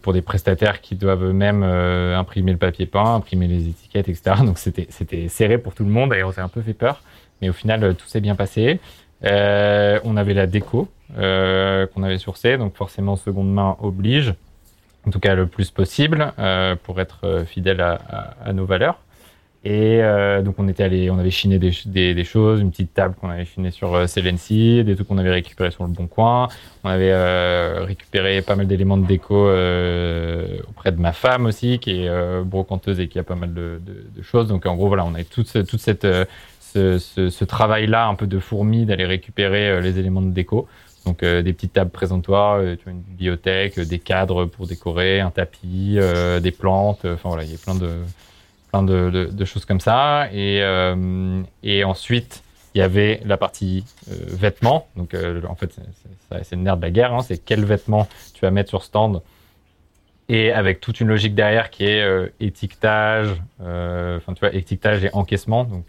[0.03, 4.37] pour des prestataires qui doivent eux-mêmes imprimer le papier peint, imprimer les étiquettes, etc.
[4.45, 7.03] Donc c'était serré pour tout le monde et on s'est un peu fait peur.
[7.41, 8.81] Mais au final, euh, tout s'est bien passé.
[9.25, 14.35] Euh, on avait la déco euh, qu'on avait sourcée, donc forcément seconde main oblige,
[15.07, 16.33] en tout cas le plus possible
[16.83, 18.99] pour être fidèle à, nos valeurs.
[19.65, 20.01] Et
[20.45, 23.71] donc on était allé, on avait chiné des, choses, une petite table qu'on avait chinée
[23.71, 26.49] sur Celency, des trucs qu'on avait récupérés sur le Bon Coin.
[26.85, 29.45] On avait récupéré pas mal d'éléments de déco
[30.69, 34.05] auprès de ma femme aussi, qui est brocanteuse et qui a pas mal de, de,
[34.15, 34.49] de, choses.
[34.49, 36.07] Donc en gros voilà, on avait toute, toute cette
[36.77, 40.69] ce, travail-là un peu de fourmi d'aller récupérer euh, les éléments de déco.
[41.05, 45.99] Donc euh, des petites tables présentoirs, euh, une bibliothèque, des cadres pour décorer, un tapis,
[46.43, 47.05] des plantes.
[47.05, 47.91] Enfin voilà, il y a plein de
[48.71, 50.29] plein de, choses comme ça.
[50.33, 52.43] Et, ensuite,
[52.75, 54.89] il y avait la partie vêtements.
[54.97, 55.15] Donc
[55.49, 55.77] en fait,
[56.43, 57.15] c'est le nerf de la guerre.
[57.15, 59.23] Hein, c'est quel vêtements tu vas mettre sur stand
[60.29, 62.05] et avec toute une logique derrière qui est
[62.41, 63.29] étiquetage,
[63.61, 65.63] enfin tu vois, étiquetage et encaissement.
[65.63, 65.87] Donc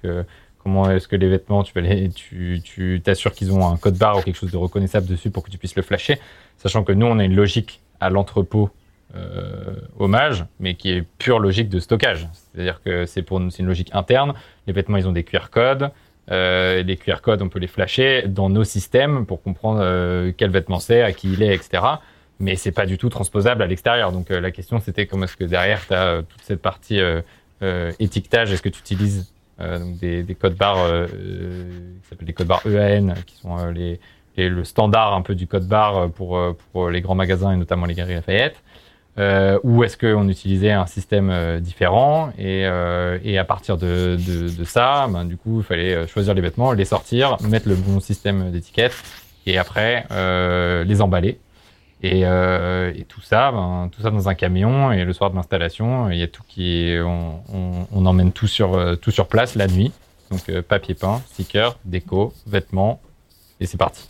[0.67, 4.35] Comment est-ce que les vêtements, tu tu t'assures qu'ils ont un code barre ou quelque
[4.35, 6.19] chose de reconnaissable dessus pour que tu puisses le flasher,
[6.57, 8.69] sachant que nous, on a une logique à l'entrepôt
[9.15, 12.27] euh, hommage, mais qui est pure logique de stockage.
[12.33, 14.33] C'est-à-dire que c'est pour une logique interne.
[14.67, 15.89] Les vêtements, ils ont des QR codes.
[16.31, 20.49] Euh, les QR codes, on peut les flasher dans nos systèmes pour comprendre euh, quel
[20.49, 21.81] vêtement c'est, à qui il est, etc.
[22.41, 24.11] Mais c'est pas du tout transposable à l'extérieur.
[24.11, 26.99] Donc la question, c'était comment est-ce que derrière, tu as toute cette partie
[27.99, 31.07] étiquetage, est-ce que tu utilises donc des, des, codes barres euh,
[32.01, 33.99] qui s'appellent des codes barres EAN, qui sont euh, les,
[34.35, 36.39] les, le standard un peu du code barre pour,
[36.71, 38.61] pour les grands magasins et notamment les galeries Lafayette.
[39.19, 44.15] Euh, ou est-ce qu'on utilisait un système euh, différent et, euh, et, à partir de,
[44.15, 47.75] de, de ça, ben, du coup, il fallait choisir les vêtements, les sortir, mettre le
[47.75, 48.93] bon système d'étiquette
[49.47, 50.05] et après
[50.85, 51.39] les emballer
[52.03, 54.91] et, euh, et, tout ça, ben, tout ça dans un camion.
[54.91, 58.95] Et le soir de l'installation, il y a tout qui, on, emmène tout sur euh,
[58.95, 59.91] tout sur place la nuit.
[60.29, 62.99] Donc euh, papier peint, sticker, déco, vêtements,
[63.59, 64.03] et c'est parti.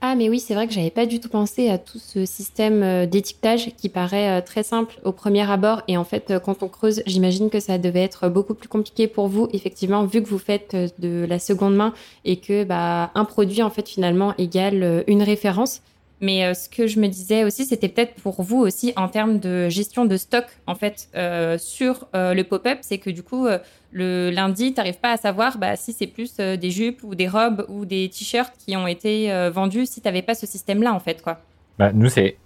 [0.00, 3.06] Ah mais oui, c'est vrai que j'avais pas du tout pensé à tout ce système
[3.06, 7.50] d'étiquetage qui paraît très simple au premier abord et en fait quand on creuse, j'imagine
[7.50, 11.26] que ça devait être beaucoup plus compliqué pour vous effectivement vu que vous faites de
[11.28, 11.92] la seconde main
[12.24, 15.82] et que bah un produit en fait finalement égale une référence.
[16.20, 19.38] Mais euh, ce que je me disais aussi, c'était peut-être pour vous aussi en termes
[19.38, 23.46] de gestion de stock, en fait, euh, sur euh, le pop-up, c'est que du coup,
[23.92, 27.28] le lundi, tu n'arrives pas à savoir bah, si c'est plus des jupes ou des
[27.28, 31.00] robes ou des t-shirts qui ont été vendus si tu n'avais pas ce système-là, en
[31.00, 31.38] fait, quoi.
[31.78, 32.36] Bah, nous, c'était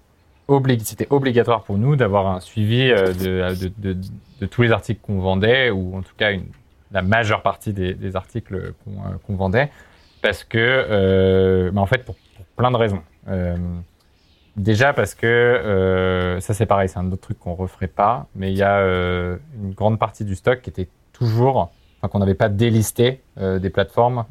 [1.11, 6.15] obligatoire pour nous d'avoir un suivi de, tous les articles qu'on vendait, ou en tout
[6.17, 6.33] cas
[6.93, 8.75] la majeure partie des, articles
[9.27, 9.71] qu'on vendait,
[10.21, 12.17] parce que, bah, en fait, pour
[12.57, 13.03] plein de raisons.
[13.29, 13.57] Euh,
[14.57, 18.51] déjà parce que euh, ça c'est pareil, c'est un autre truc qu'on referait pas, mais
[18.53, 21.73] il y a euh, une grande partie du stock qui était toujours
[22.11, 24.25] qu'on n'avait pas délisté des plateformes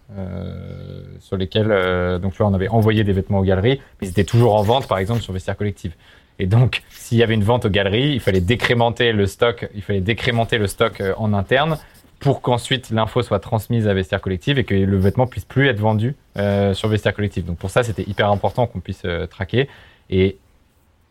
[1.20, 4.56] sur lesquelles, donc vois, on avait envoyé des vêtements aux galeries, mais ils étaient toujours
[4.56, 5.94] en vente, par exemple, sur Vestiaire Collective.
[6.38, 9.82] Et donc, s'il y avait une vente aux galeries, il fallait décrémenter le stock, il
[9.84, 11.78] fallait décrémenter le stock en interne
[12.22, 15.80] pour qu'ensuite l'info soit transmise à Vestiaire Collective et que le vêtement puisse plus être
[15.80, 17.46] vendu euh, sur Vestiaire Collective.
[17.46, 19.68] Donc pour ça, c'était hyper important qu'on puisse euh, traquer.
[20.12, 20.38] Et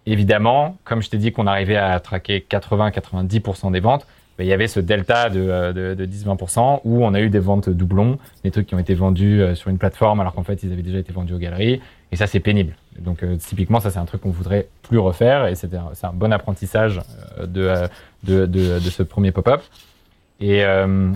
[0.07, 4.07] évidemment, comme je t'ai dit qu'on arrivait à traquer 80-90% des ventes,
[4.38, 7.40] ben, il y avait ce delta de, euh, de, 10-20% où on a eu des
[7.40, 10.73] ventes doublons, des trucs qui ont été vendus sur une plateforme alors qu'en fait ils
[10.73, 11.81] avaient déjà été vendus aux galeries.
[12.12, 12.77] Et ça, c'est pénible.
[13.01, 17.01] Donc typiquement, ça c'est un truc qu'on voudrait plus refaire et c'est un, bon apprentissage
[17.44, 17.88] de
[18.27, 19.62] ce premier pop-up.
[20.40, 21.11] Et, euh,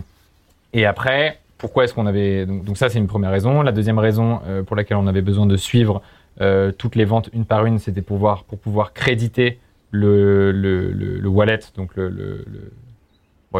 [0.72, 2.46] et après, pourquoi est-ce qu'on avait.
[2.46, 3.62] Donc, ça, c'est une première raison.
[3.62, 6.02] La deuxième raison euh, pour laquelle on avait besoin de suivre
[6.40, 9.58] euh, toutes les ventes une par une, c'était pour pour pouvoir créditer
[9.90, 12.44] le, le, le, wallet, donc le, le,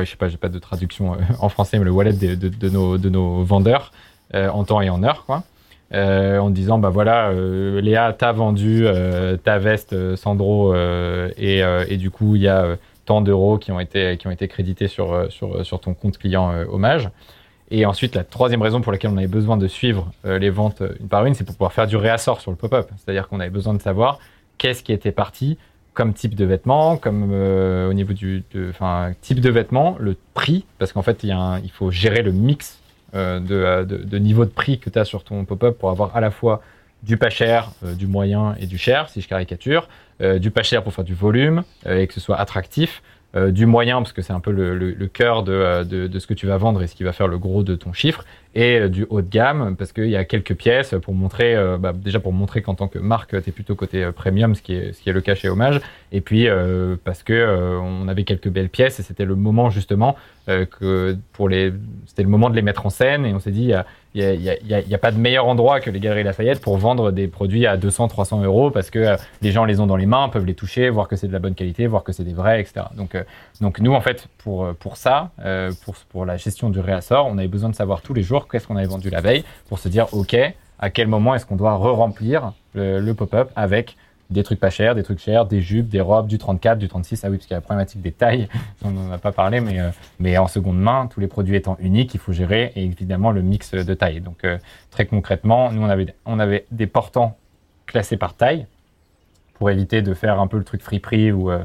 [0.00, 3.08] je sais pas, j'ai pas de traduction en français, mais le wallet de, nos, de
[3.08, 3.92] nos vendeurs
[4.32, 5.44] en temps et en heure, quoi.
[5.92, 8.84] en disant bah voilà Léa t'as vendu
[9.44, 14.16] ta veste Sandro et, et, du coup il y a tant d'euros qui ont été
[14.16, 17.10] qui ont été crédités sur euh, euh, sur ton compte client euh, hommage.
[17.70, 21.08] Et ensuite, la troisième raison pour laquelle on avait besoin de suivre les ventes une
[21.08, 22.90] par une, c'est pour pouvoir faire du réassort sur le pop-up.
[22.98, 24.18] C'est-à-dire qu'on avait besoin de savoir
[24.58, 25.56] qu'est-ce qui était parti
[25.94, 30.92] comme type de vêtements, comme au niveau du enfin, type de vêtements, le prix, parce
[30.92, 32.80] qu'en fait, il, faut gérer le mix
[33.14, 36.20] de, de, de, niveau de prix que tu as sur ton pop-up pour avoir à
[36.20, 36.60] la fois
[37.02, 39.88] du pas cher, du moyen et du cher, si je caricature,
[40.20, 43.02] du pas cher pour faire du volume euh, et que ce soit attractif,
[43.36, 46.46] euh, du moyen parce que c'est un peu le, cœur de, de, ce que tu
[46.46, 48.24] vas vendre et ce qui va faire le gros de ton chiffre,
[48.54, 51.76] et euh, du haut de gamme parce qu'il y a quelques pièces pour montrer, euh,
[51.76, 54.62] bah, déjà pour montrer qu'en tant que marque, tu es plutôt côté euh, premium, ce
[54.62, 55.80] qui est, ce qui est le cas chez Hommage,
[56.12, 56.46] et puis
[57.02, 61.72] parce que on avait quelques belles pièces et c'était le moment justement que pour les,
[62.06, 63.72] c'était le moment de les mettre en scène et on s'est dit,
[64.14, 67.26] y a, y a, pas de meilleur endroit que les Galeries Lafayette pour vendre des
[67.28, 70.46] produits à 200, 300 euros parce que les gens les ont dans les mains, peuvent
[70.46, 72.86] les toucher, voir que c'est de la bonne qualité, voir que c'est des vrais, etc.
[72.96, 73.16] Donc,
[73.60, 75.30] donc nous, en fait, pour, pour ça,
[75.84, 78.66] pour, pour la gestion du réassort, on avait besoin de savoir tous les jours qu'est-ce
[78.66, 80.36] qu'on avait vendu la veille, pour se dire, OK,
[80.78, 83.96] à quel moment est-ce qu'on doit re-remplir le, pop-up avec
[84.34, 87.24] des trucs pas chers, des trucs chers, des jupes, des robes, du 34, du 36.
[87.24, 88.48] Ah oui, parce qu'il y a la problématique des tailles,
[88.84, 91.76] on n'en a pas parlé, mais, euh, mais en seconde main, tous les produits étant
[91.80, 94.20] uniques, il faut gérer et évidemment le mix de taille.
[94.20, 94.58] Donc euh,
[94.90, 97.38] très concrètement, nous, on avait, on avait des portants
[97.86, 98.66] classés par taille
[99.54, 101.60] pour éviter de faire un peu le truc friperie où euh,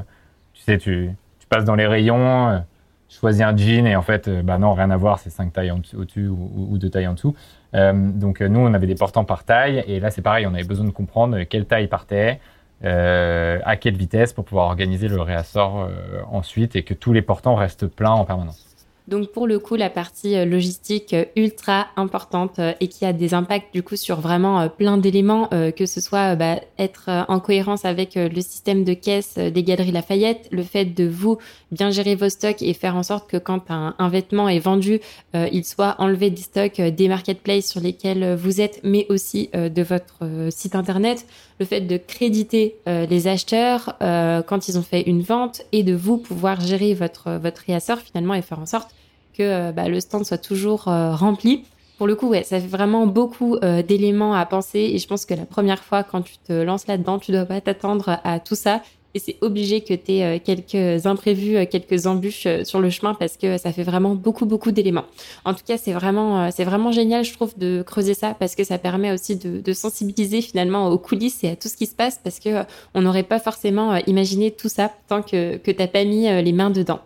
[0.54, 2.62] tu sais, tu, tu, passes dans les rayons,
[3.08, 6.28] choisis un jean et en fait, bah non, rien à voir, c'est cinq tailles au-dessus
[6.28, 7.34] ou, ou, deux tailles en dessous.
[7.72, 10.84] Donc nous, on avait des portants par taille et là, c'est pareil, on avait besoin
[10.84, 12.38] de comprendre quelle taille partait,
[12.84, 15.88] euh, à quelle vitesse pour pouvoir organiser le réassort
[16.30, 18.70] ensuite et que tous les portants restent pleins en permanence.
[19.10, 23.12] Donc pour le coup, la partie euh, logistique euh, ultra importante euh, et qui a
[23.12, 27.84] des impacts du coup sur vraiment plein d'éléments, que ce soit bah, être en cohérence
[27.84, 31.38] avec le système de caisse des Galeries Lafayette, le fait de vous
[31.72, 35.00] bien gérer vos stocks et faire en sorte que quand un vêtement est vendu,
[35.34, 40.48] il soit enlevé des stocks des marketplaces sur lesquels vous êtes, mais aussi de votre
[40.50, 41.26] site internet,
[41.60, 46.16] le fait de créditer les acheteurs quand ils ont fait une vente et de vous
[46.16, 48.90] pouvoir gérer votre votre réassort finalement et faire en sorte
[49.36, 51.64] que euh, bah, le stand soit toujours euh, rempli.
[51.98, 55.26] Pour le coup, ouais, ça fait vraiment beaucoup euh, d'éléments à penser et je pense
[55.26, 58.54] que la première fois quand tu te lances là-dedans, tu dois pas t'attendre à tout
[58.54, 58.82] ça
[59.14, 63.58] et c'est obligé que tu aies quelques imprévus, quelques embûches sur le chemin parce que
[63.58, 65.04] ça fait vraiment beaucoup beaucoup d'éléments.
[65.44, 68.64] En tout cas, c'est vraiment c'est vraiment génial, je trouve, de creuser ça parce que
[68.64, 71.94] ça permet aussi de, de, sensibiliser finalement aux coulisses et à tout ce qui se
[71.94, 72.62] passe parce que
[72.94, 76.70] on n'aurait pas forcément imaginé tout ça tant que que t'as pas mis les mains
[76.70, 77.00] dedans.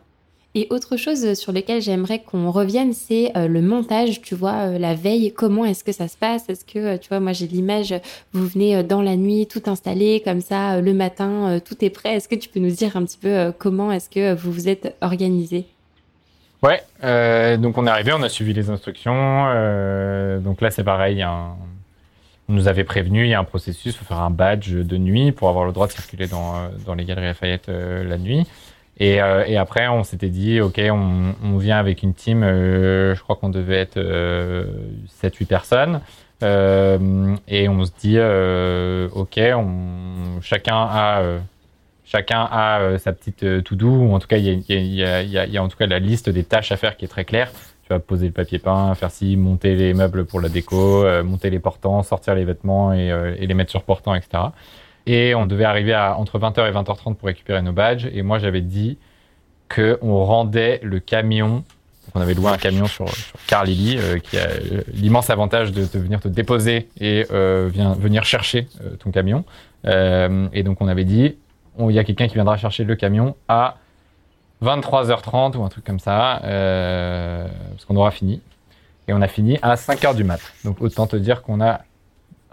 [0.56, 4.78] Et autre chose sur lequel j'aimerais qu'on revienne, c'est euh, le montage, tu vois, euh,
[4.78, 5.32] la veille.
[5.32, 6.48] Comment est-ce que ça se passe?
[6.48, 7.92] Est-ce que, euh, tu vois, moi j'ai l'image,
[8.32, 12.14] vous venez dans la nuit, tout installé, comme ça, le matin, tout est prêt.
[12.14, 14.94] Est-ce que tu peux nous dire un petit peu comment est-ce que vous vous êtes
[15.00, 15.66] organisé?
[16.62, 16.80] Ouais,
[17.58, 19.12] donc on est arrivé, on a suivi les instructions.
[20.40, 24.04] donc là, c'est pareil, on nous avait prévenu, il y a un processus, il faut
[24.04, 26.54] faire un badge de nuit pour avoir le droit de circuler dans,
[26.86, 28.46] dans les galeries Lafayette la nuit.
[28.98, 33.14] Et, euh, et, après, on s'était dit, OK, on, on, vient avec une team, euh,
[33.14, 34.66] je crois qu'on devait être euh,
[35.22, 36.00] 7-8 personnes.
[36.42, 41.22] Euh, et on se dit, euh, OK, on, chacun a,
[42.04, 45.58] chacun a sa petite to-do, ou en tout cas, il y a, y, y, y
[45.58, 47.50] a, en tout cas la liste des tâches à faire qui est très claire.
[47.82, 51.50] Tu vas poser le papier peint, faire ci, monter les meubles pour la déco, monter
[51.50, 54.44] les portants, sortir les vêtements et, et les mettre sur portants, etc.
[55.06, 58.08] Et on devait arriver entre 20h et 20h30 pour récupérer nos badges.
[58.12, 58.98] Et moi, j'avais dit
[59.68, 61.64] qu'on rendait le camion
[62.14, 64.48] on avait loué un camion sur, sur Lily qui a
[64.92, 67.24] l'immense avantage de, venir te déposer et
[67.70, 68.68] vient, venir chercher
[69.00, 69.44] ton camion.
[69.84, 71.36] et donc on avait dit,
[71.78, 73.78] il y a quelqu'un qui viendra chercher le camion à
[74.62, 78.40] 23h30 ou un truc comme ça, parce qu'on aura fini.
[79.06, 80.40] Et on a fini à 5h du mat.
[80.64, 81.80] Donc autant te dire qu'on a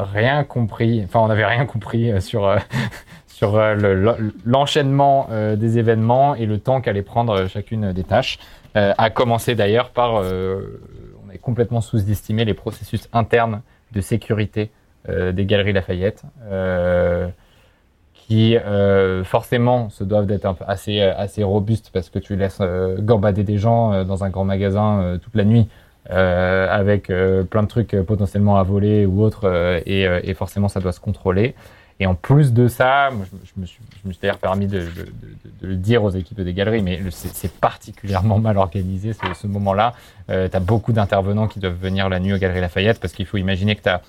[0.03, 2.55] rien compris, enfin on n'avait rien compris sur,
[3.27, 3.59] sur
[4.45, 8.39] l'enchaînement des événements et le temps qu'allait prendre chacune des tâches.
[8.77, 10.79] Euh, a commencé d'ailleurs par, euh,
[11.25, 13.61] on avait complètement sous-estimé les processus internes
[13.91, 14.71] de sécurité
[15.09, 16.23] euh, des galeries Lafayette,
[18.13, 18.55] qui
[19.25, 22.61] forcément se doivent d'être assez, assez robustes parce que tu laisses
[22.99, 25.67] gambader des gens dans un grand magasin toute la nuit.
[26.09, 27.11] Avec
[27.49, 31.55] plein de trucs potentiellement à voler ou autre, et, et, forcément ça doit se contrôler.
[32.01, 33.79] Et en plus de ça, je, me suis,
[34.19, 34.87] d'ailleurs permis de,
[35.61, 39.93] le dire aux équipes des galeries, mais c'est particulièrement mal organisé ce, moment-là.
[40.31, 43.27] Euh, tu as beaucoup d'intervenants qui doivent venir la nuit aux Galeries Lafayette parce qu'il
[43.27, 44.01] faut imaginer que tu as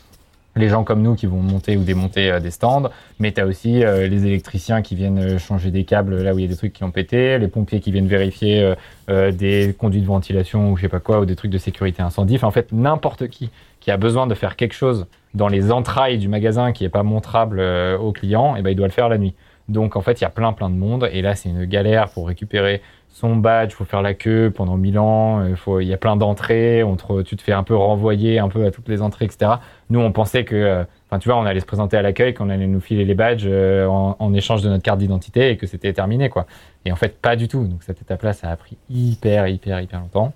[0.57, 3.47] les gens comme nous qui vont monter ou démonter euh, des stands, mais tu as
[3.47, 6.49] aussi euh, les électriciens qui viennent euh, changer des câbles là où il y a
[6.49, 8.75] des trucs qui ont pété, les pompiers qui viennent vérifier
[9.09, 12.39] des conduits de ventilation ou je sais pas quoi, ou des trucs de sécurité incendie.
[12.43, 16.29] En fait, n'importe qui qui a besoin de faire quelque chose dans les entrailles du
[16.29, 17.61] magasin qui est pas montrable
[18.01, 19.35] aux clients, et eh ben, il doit le faire la nuit.
[19.69, 22.09] Donc en fait, il y a plein plein de monde et là c'est une galère
[22.11, 22.81] pour récupérer
[23.13, 25.99] son badge, il faut faire la queue pendant mille ans, il, faut, il y a
[25.99, 26.83] plein d'entrées,
[27.27, 29.53] tu te fais un peu renvoyer un peu à toutes les entrées, etc.
[29.91, 32.49] Nous, on pensait que, euh, enfin, tu vois, on allait se présenter à l'accueil, qu'on
[32.49, 35.93] allait nous filer les badges euh, en, échange de notre carte d'identité et que c'était
[35.93, 36.47] terminé, quoi.
[36.87, 37.65] Et en fait, pas du tout.
[37.65, 40.33] Donc cette étape-là, ça a pris hyper, hyper, hyper longtemps.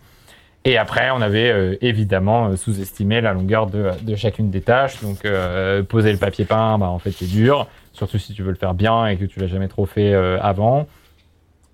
[0.66, 5.00] Et après, on avait euh, évidemment sous-estimé la longueur de, chacune des tâches.
[5.00, 5.26] Donc,
[5.88, 8.74] poser le papier peint, bah, en fait, c'est dur, surtout si tu veux le faire
[8.74, 10.86] bien et que tu l'as jamais trop fait avant.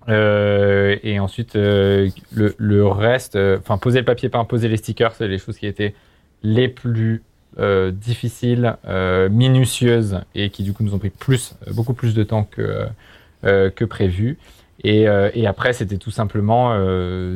[0.07, 2.11] Et ensuite, le,
[2.57, 5.93] le, reste, enfin, poser le papier peint, poser les stickers, c'est les choses qui étaient
[6.43, 7.23] les plus
[7.59, 12.15] euh, difficiles, euh, minutieuses et qui du coup nous ont pris plus, euh, beaucoup plus
[12.15, 12.87] de temps que,
[13.43, 14.39] que prévu.
[14.85, 16.77] Et, et après, c'était tout simplement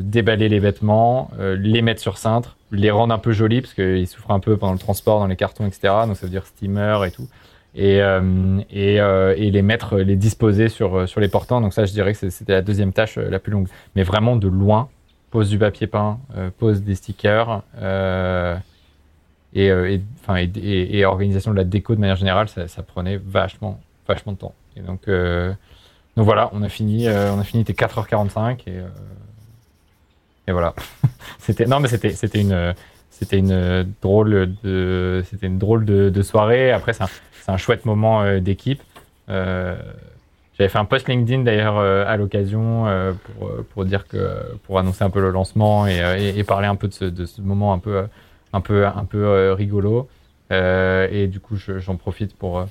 [0.00, 4.30] déballer les vêtements, les mettre sur cintre, les rendre un peu jolis parce qu'ils souffrent
[4.30, 5.92] un peu pendant le transport dans les cartons, etc.
[6.06, 7.28] Donc ça veut dire steamer et tout.
[7.74, 7.98] Et,
[8.70, 11.60] et, et, les mettre, les disposer sur, sur les portants.
[11.60, 13.68] Donc ça, je dirais que c'était la deuxième tâche la plus longue.
[13.94, 14.88] Mais vraiment de loin,
[15.30, 16.18] pose du papier peint,
[16.58, 17.62] pose des stickers.
[19.56, 19.98] Euh,
[20.54, 24.54] et, organisation de la déco de manière générale, ça, prenait vachement, vachement de temps.
[24.86, 25.52] Donc, euh,
[26.16, 28.82] voilà, on a fini, euh, on a fini, était 4h45 et,
[30.46, 30.74] et voilà.
[31.66, 32.74] non, mais c'était, une,
[33.10, 36.70] c'était une drôle de, une drôle de, soirée.
[36.70, 37.08] Après, c'est un,
[37.48, 38.82] c'est un chouette moment d'équipe.
[39.26, 42.84] J'avais fait un post LinkedIn d'ailleurs à l'occasion
[43.24, 46.92] pour, pour dire que pour annoncer un peu le lancement et, parler un peu de
[46.92, 48.04] ce, de ce moment un peu
[48.52, 50.08] un peu, un peu euh, rigolo.
[50.50, 52.64] Euh, et du coup, j'en profite pour euh,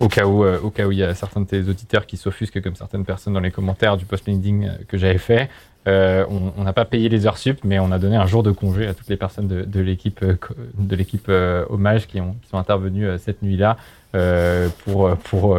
[0.00, 2.62] au cas où, au cas où il y a certains de tes auditeurs qui s'offusquent
[2.62, 5.48] comme certaines personnes dans les commentaires du post LinkedIn que j'avais fait.
[5.88, 8.86] On n'a pas payé les heures sup, mais on a donné un jour de congé
[8.86, 13.76] à toutes les personnes de, l'équipe de l'équipe hommage qui, ont, sont intervenues cette nuit-là
[14.12, 15.54] bah, pour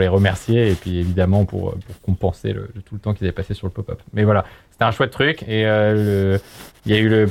[0.00, 3.66] les remercier et puis évidemment pour, compenser le, tout le temps qu'ils avaient passé sur
[3.66, 4.00] le pop-up.
[4.12, 7.28] Mais voilà, c'était un chouette truc et il y a eu le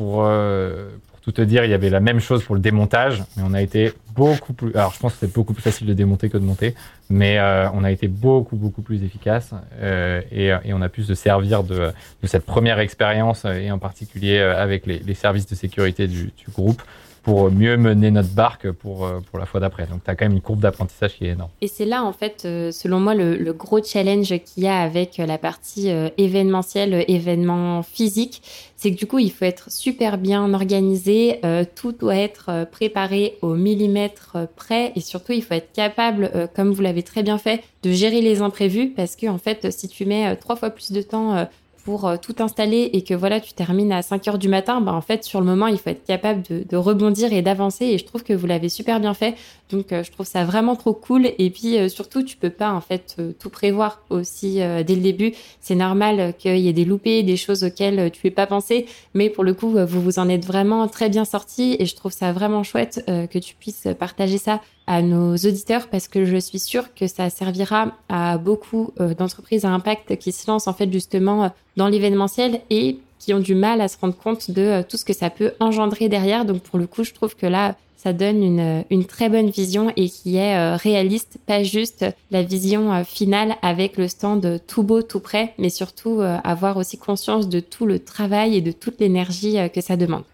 [0.00, 0.88] euh,
[1.26, 3.60] tout te dire, il y avait la même chose pour le démontage, mais on a
[3.60, 4.72] été beaucoup plus.
[4.76, 6.76] Alors, je pense que c'est beaucoup plus facile de démonter que de monter,
[7.10, 11.02] mais euh, on a été beaucoup beaucoup plus efficace euh, et, et, on a pu
[11.02, 11.90] se servir de,
[12.22, 16.50] de cette première expérience et en particulier avec les, les services de sécurité du, du
[16.54, 16.80] groupe
[17.26, 19.88] pour mieux mener notre barque pour, euh, pour la fois d'après.
[19.88, 21.50] Donc, tu as quand même une courbe d'apprentissage qui est énorme.
[21.60, 25.16] Et c'est là, en fait, euh, selon moi, le, gros challenge qu'il y a avec
[25.16, 28.42] la partie euh, événementielle, événement physique,
[28.76, 31.40] c'est que du coup, il faut être super bien organisé,
[31.74, 36.82] tout doit être préparé au millimètre près et surtout, il faut être capable, comme vous
[36.82, 40.36] l'avez très bien fait, de gérer les imprévus parce que, en fait, si tu mets
[40.36, 41.46] trois fois plus de temps
[41.86, 44.92] pour euh, tout installer et que voilà, tu termines à 5 heures du matin, bah,
[44.92, 47.84] en fait, sur le moment, il faut être capable de, rebondir et d'avancer.
[47.84, 49.36] Et je trouve que vous l'avez super bien fait.
[49.70, 51.30] Donc, euh, je trouve ça vraiment trop cool.
[51.38, 55.32] Et puis, euh, surtout, tu peux pas, en fait, tout prévoir aussi dès le début.
[55.60, 58.86] C'est normal qu'il y ait des loupés, des choses auxquelles tu n'aies pas pensé.
[59.14, 61.76] Mais pour le coup, vous vous en êtes vraiment très bien sorti.
[61.78, 66.08] Et je trouve ça vraiment chouette que tu puisses partager ça à nos auditeurs parce
[66.08, 70.48] que je suis sûre que ça servira à beaucoup euh, d'entreprises à impact qui se
[70.50, 74.16] lancent en fait justement euh, dans l'événementiel et qui ont du mal à se rendre
[74.16, 76.44] compte de tout ce que ça peut engendrer derrière.
[76.44, 79.90] Donc pour le coup, je trouve que là, ça donne une, une très bonne vision
[79.96, 85.18] et qui est réaliste, pas juste la vision finale avec le stand tout beau, tout
[85.18, 89.80] prêt, mais surtout avoir aussi conscience de tout le travail et de toute l'énergie que
[89.80, 90.24] ça demande.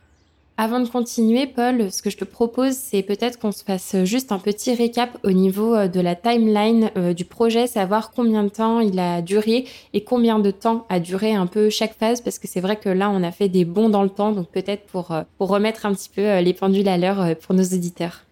[0.59, 4.33] Avant de continuer, Paul, ce que je te propose, c'est peut-être qu'on se fasse juste
[4.33, 8.51] un petit récap au niveau euh, de la timeline euh, du projet, savoir combien de
[8.51, 12.39] temps il a duré et combien de temps a duré un peu chaque phase, parce
[12.39, 14.85] que c'est vrai que là, on a fait des bons dans le temps, donc peut-être
[14.87, 18.25] pour, euh, pour remettre un petit peu les pendules à l'heure pour nos auditeurs.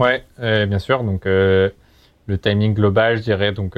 [0.00, 1.04] Ouais, bien sûr.
[1.04, 1.72] Donc, le
[2.42, 3.76] timing global, je dirais, donc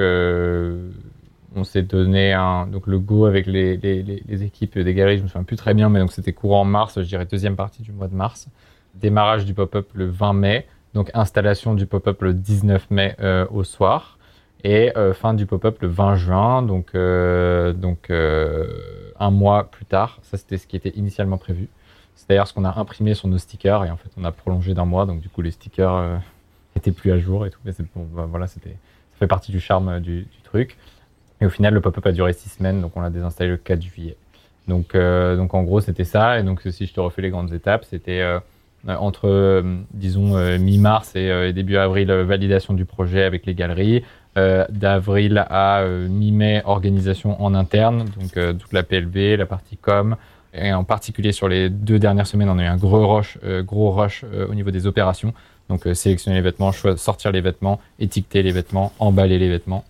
[1.55, 5.23] on s'est donné un, donc le go avec les, les, les, équipes des galeries, je
[5.23, 7.91] me souviens plus très bien, mais donc c'était courant mars, je dirais deuxième partie du
[7.91, 8.47] mois de mars.
[8.95, 13.63] Démarrage du pop-up le 20 mai, donc installation du pop-up le 19 mai euh, au
[13.63, 14.17] soir,
[14.63, 20.19] et euh, fin du pop-up le 20 juin, donc, euh, donc un mois plus tard.
[20.23, 21.69] Ça, c'était ce qui était initialement prévu.
[22.15, 24.73] C'est d'ailleurs ce qu'on a imprimé sur nos stickers, et en fait, on a prolongé
[24.73, 26.19] d'un mois, donc du coup, les stickers
[26.75, 27.59] étaient plus à jour et tout.
[27.63, 28.71] Mais bon, bah, voilà, c'était,
[29.11, 30.77] ça fait partie du charme du, du truc.
[31.41, 33.81] Et au final, le pop-up a duré six semaines, donc on l'a désinstallé le 4
[33.81, 34.17] juillet.
[34.67, 36.39] Donc, euh, donc en gros, c'était ça.
[36.39, 38.39] Et donc, si je te refais les grandes étapes, c'était euh,
[38.87, 44.03] entre, euh, disons, mi-mars et début avril, validation du projet avec les galeries.
[44.69, 50.15] D'avril à mi-mai, organisation en interne, donc toute la PLV, la partie com.
[50.53, 53.89] Et en particulier sur les deux dernières semaines, on a eu un gros rush, gros
[53.89, 55.33] rush au niveau des opérations.
[55.69, 59.83] Donc sélectionner les vêtements, sortir les vêtements, étiqueter les vêtements, emballer les vêtements.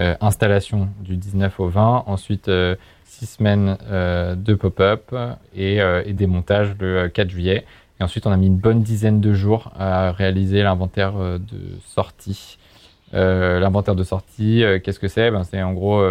[0.00, 2.74] Euh, installation du 19 au 20, ensuite euh,
[3.04, 5.14] six semaines euh, de pop-up
[5.54, 7.66] et, et, démontage le 4 juillet.
[7.98, 12.56] Et ensuite, on a mis une bonne dizaine de jours à réaliser l'inventaire de sortie.
[13.12, 15.30] l'inventaire de sortie, qu'est-ce que c'est?
[15.30, 16.02] Ben, C'est en gros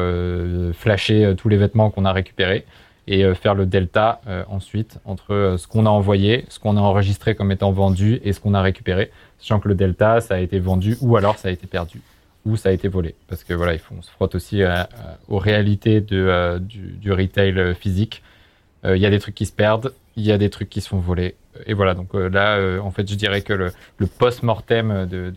[0.74, 2.66] flasher tous les vêtements qu'on a récupérés
[3.08, 7.52] et faire le delta ensuite entre ce qu'on a envoyé, ce qu'on a enregistré comme
[7.52, 9.10] étant vendu et ce qu'on a récupéré,
[9.40, 12.02] sachant que le delta, ça a été vendu ou alors ça a été perdu
[12.46, 13.16] où ça a été volé.
[13.28, 14.86] Parce que voilà, on se frotte aussi euh, euh,
[15.28, 18.24] aux réalités de, euh, du, retail physique.
[18.86, 20.88] Il y a des trucs qui se perdent, il y a des trucs qui se
[20.88, 21.36] font voler.
[21.66, 23.74] Et voilà, donc là, en fait, je dirais que le,
[24.08, 25.34] post-mortem de,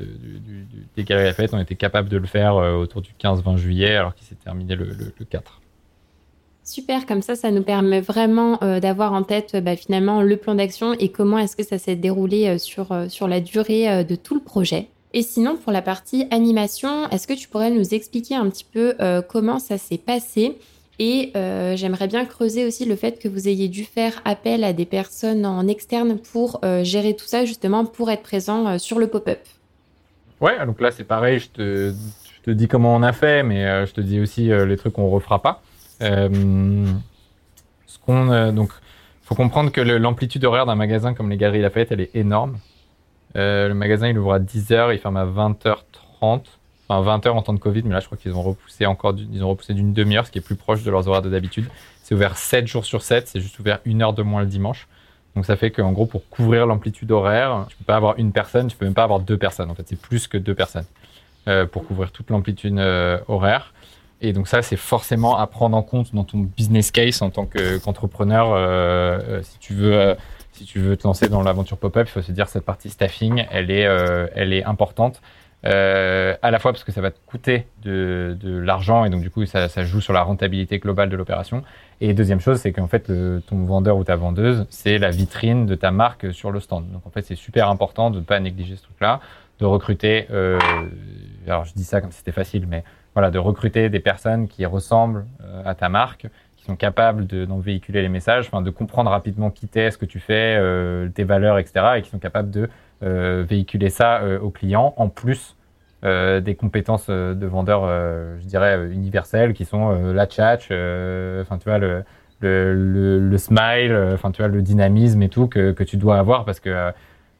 [0.95, 4.29] des Galeries Lafayette, on était capable de le faire autour du 15-20 juillet, alors qu'il
[4.29, 4.95] s'est terminé le,
[5.29, 5.61] 4.
[6.63, 10.93] Super, comme ça, ça nous permet vraiment d'avoir en tête bah, finalement le plan d'action
[10.93, 14.89] et comment est-ce que ça s'est déroulé sur, sur la durée de tout le projet.
[15.15, 18.95] Et sinon, pour la partie animation, est-ce que tu pourrais nous expliquer un petit peu
[19.01, 20.59] euh, comment ça s'est passé?
[20.99, 24.73] Et euh, j'aimerais bien creuser aussi le fait que vous ayez dû faire appel à
[24.73, 29.07] des personnes en externe pour euh, gérer tout ça, justement, pour être présent sur le
[29.07, 29.41] pop-up.
[30.41, 31.49] Ouais, donc là c'est pareil, je
[32.43, 35.41] te, dis comment on a fait, mais je te dis aussi les trucs qu'on refera
[35.41, 35.63] pas.
[36.01, 36.89] ce
[38.05, 38.71] qu'on, donc,
[39.23, 42.59] faut comprendre que l'amplitude horaire d'un magasin comme les Galeries Lafayette, elle est énorme.
[43.37, 46.43] Euh, le magasin, il ouvre à 10h, il ferme à 20h30.
[46.89, 49.45] Enfin, 20h en temps de Covid, mais là, je crois qu'ils ont repoussé encore, ils
[49.45, 51.67] ont repoussé d'une demi-heure, ce qui est plus proche de leurs horaires de d'habitude.
[52.03, 54.89] C'est ouvert 7 jours sur 7, c'est juste ouvert une heure de moins le dimanche.
[55.35, 58.67] Donc ça fait qu'en gros, pour couvrir l'amplitude horaire, tu peux pas avoir une personne,
[58.67, 59.71] tu peux même pas avoir deux personnes.
[59.71, 60.85] En fait, c'est plus que deux personnes
[61.49, 63.73] euh, pour couvrir toute l'amplitude euh, horaire.
[64.21, 67.47] Et donc ça, c'est forcément à prendre en compte dans ton business case en tant
[67.47, 69.43] qu'entrepreneur.
[69.43, 70.15] Si tu veux
[70.63, 73.45] si tu veux te lancer dans l'aventure pop-up, il faut se dire cette partie staffing,
[73.51, 75.21] elle est, euh, elle est importante.
[75.65, 79.31] Euh, à la fois parce que ça va te coûter de, l'argent et donc du
[79.31, 81.63] coup ça, joue sur la rentabilité globale de l'opération.
[82.01, 83.13] Et deuxième chose, c'est qu'en fait
[83.47, 86.91] ton vendeur ou ta vendeuse, c'est la vitrine de ta marque sur le stand.
[86.91, 89.21] Donc en fait c'est super important de ne pas négliger ce truc-là,
[89.59, 90.27] de recruter.
[90.31, 90.59] Euh,
[91.47, 92.83] alors je dis ça comme si c'était facile, mais
[93.15, 95.27] voilà, de recruter des personnes qui ressemblent
[95.65, 96.27] à ta marque,
[96.63, 100.21] qui sont capables d'en véhiculer les messages, de comprendre rapidement qui t'es, ce que tu
[100.21, 101.87] fais, euh, tes valeurs, etc.
[101.97, 102.69] et qui sont capables de
[103.03, 105.57] euh, véhiculer ça euh, aux clients, en plus
[106.03, 107.87] des compétences de vendeurs,
[108.41, 110.27] je dirais, universelles, qui sont la
[111.67, 112.03] vois, le,
[112.41, 116.91] le, le, smile, enfin, le dynamisme et tout que, que tu dois avoir parce que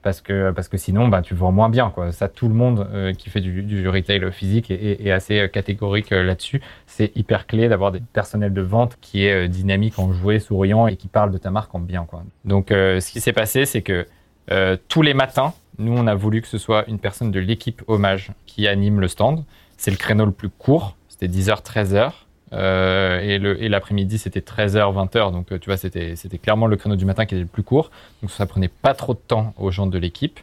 [0.03, 1.91] parce que, parce que sinon, bah, tu vends moins bien.
[1.91, 2.13] Quoi.
[2.13, 6.23] Ça, tout le monde euh, qui fait du, retail physique est, assez euh, catégorique euh,
[6.23, 6.61] là-dessus.
[6.87, 11.09] C'est hyper clé d'avoir des personnels de vente qui est dynamique, enjoué, souriant et qui
[11.09, 12.05] parle de ta marque en bien.
[12.05, 12.25] Quoi.
[12.45, 14.07] Donc, ce qui s'est passé, c'est que
[14.89, 18.33] tous les matins, nous, on a voulu que ce soit une personne de l'équipe Hommage
[18.47, 19.45] qui anime le stand.
[19.79, 22.13] C'est le créneau le plus court, c'était 10h, 13h.
[22.53, 25.33] Euh, et l'après-midi, c'était 13h, 20h.
[25.33, 27.91] Donc, euh, tu vois, c'était clairement le créneau du matin qui était le plus court.
[28.21, 30.41] Donc, ça prenait pas trop de temps aux gens de l'équipe.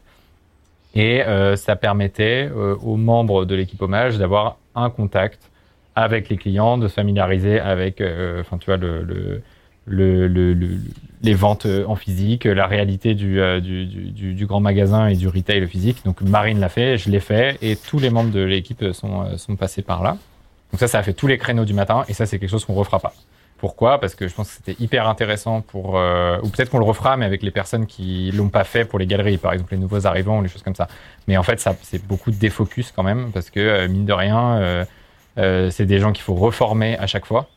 [0.95, 2.49] Et euh, ça permettait
[2.81, 5.51] aux membres de l'équipe hommage d'avoir un contact
[5.95, 8.01] avec les clients, de se familiariser avec,
[11.21, 16.03] les ventes en physique, la réalité du, grand magasin et du retail physique.
[16.05, 19.83] Donc Marine l'a fait, je l'ai fait, et tous les membres de l'équipe sont passés
[19.83, 20.17] par là.
[20.71, 22.65] Donc ça, ça a fait tous les créneaux du matin, et ça, c'est quelque chose
[22.65, 23.13] qu'on refera pas.
[23.57, 23.99] Pourquoi?
[23.99, 27.17] Parce que je pense que c'était hyper intéressant pour, euh, ou peut-être qu'on le refera,
[27.17, 30.07] mais avec les personnes qui l'ont pas fait pour les galeries, par exemple les nouveaux
[30.07, 30.87] arrivants ou les choses comme ça.
[31.27, 34.13] Mais en fait, ça, c'est beaucoup de défocus quand même, parce que euh, mine de
[34.13, 34.85] rien,
[35.37, 37.49] euh, c'est des gens qu'il faut reformer à chaque fois.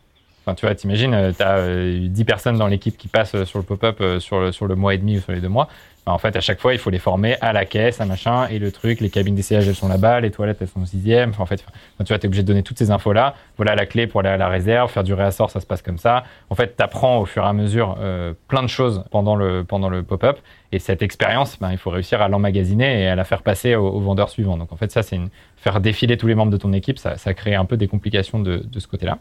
[0.44, 4.02] Enfin, tu vois, t'imagines, tu as 10 personnes dans l'équipe qui passent sur le pop-up
[4.18, 5.68] sur le, sur le mois et demi ou sur les deux mois
[6.04, 8.58] en fait, à chaque fois, il faut les former à la caisse, à machin, et
[8.58, 11.32] le truc, les cabines d'essayage, elles sont là-bas, les toilettes, elles sont au sixième.
[11.38, 13.34] En fait, tu vois, es obligé de donner toutes ces infos-là.
[13.56, 15.98] Voilà la clé pour aller à la réserve, faire du réassort, ça se passe comme
[15.98, 16.24] ça.
[16.50, 19.62] En fait, tu apprends au fur et à mesure euh, plein de choses pendant le,
[19.62, 20.38] pendant le pop-up.
[20.72, 24.00] Et cette expérience, ben, il faut réussir à l'emmagasiner et à la faire passer aux,
[24.00, 24.56] vendeurs suivants.
[24.56, 25.20] Donc, en fait, ça, c'est
[25.56, 28.40] faire défiler tous les membres de ton équipe, ça, ça crée un peu des complications
[28.40, 29.18] de, de ce côté-là.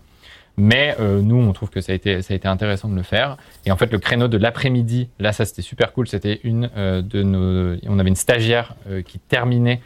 [0.57, 3.37] Mais euh, nous, on trouve que ça a, été, intéressant de le faire.
[3.65, 6.07] Et en fait, le créneau de l'après-midi, là, ça c'était super cool.
[6.07, 7.77] C'était une euh, de nos.
[7.87, 9.81] On avait une stagiaire euh, qui terminait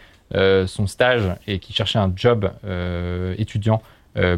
[0.65, 2.51] son stage et qui cherchait un job
[3.37, 3.81] étudiant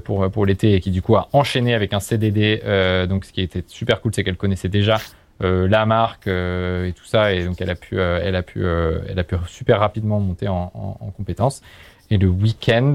[0.04, 2.62] pour, pour l'été et qui du coup a enchaîné avec un CDD.
[3.10, 5.00] donc, ce qui était super cool, c'est qu'elle connaissait déjà
[5.40, 7.34] la marque et tout ça.
[7.34, 11.14] Et donc, elle a pu, elle a pu, elle a pu super rapidement monter en
[11.16, 11.64] compétences.
[12.12, 12.94] Et le week-end,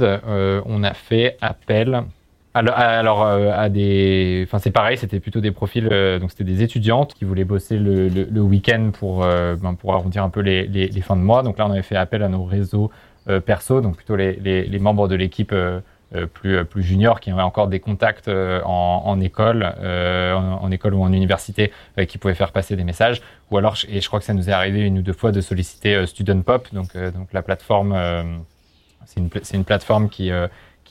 [0.67, 2.05] on a fait appel
[2.55, 6.63] alors, euh, à des, enfin c'est pareil, c'était plutôt des profils, euh, donc c'était des
[6.63, 10.67] étudiantes qui voulaient bosser le, le, week-end pour, euh, ben, pour arrondir un peu les,
[10.67, 11.43] les, les, fins de mois.
[11.43, 12.91] Donc là, on avait fait appel à nos réseaux
[13.47, 15.55] perso, donc plutôt les, les membres de l'équipe
[16.35, 21.13] plus, plus juniors qui avaient encore des contacts en, en, école, en, école ou en
[21.13, 21.71] université,
[22.09, 23.23] qui pouvaient faire passer des messages.
[23.53, 25.41] Ou alors, et je crois que ça nous est arrivé une ou deux fois de
[25.41, 27.97] solliciter Student Pop, donc, donc la plateforme,
[29.07, 30.33] c'est une, une plateforme qui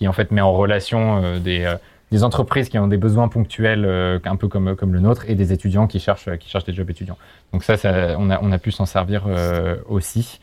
[0.02, 1.76] qui en fait met en relation euh, des, euh,
[2.10, 5.36] des entreprises qui ont des besoins ponctuels, euh, un peu comme, comme le nôtre, et
[5.36, 7.20] des étudiants qui cherchent, qui cherchent des jobs étudiants.
[7.54, 9.28] Donc ça, ça on, a, on a pu s'en servir
[9.88, 10.39] aussi.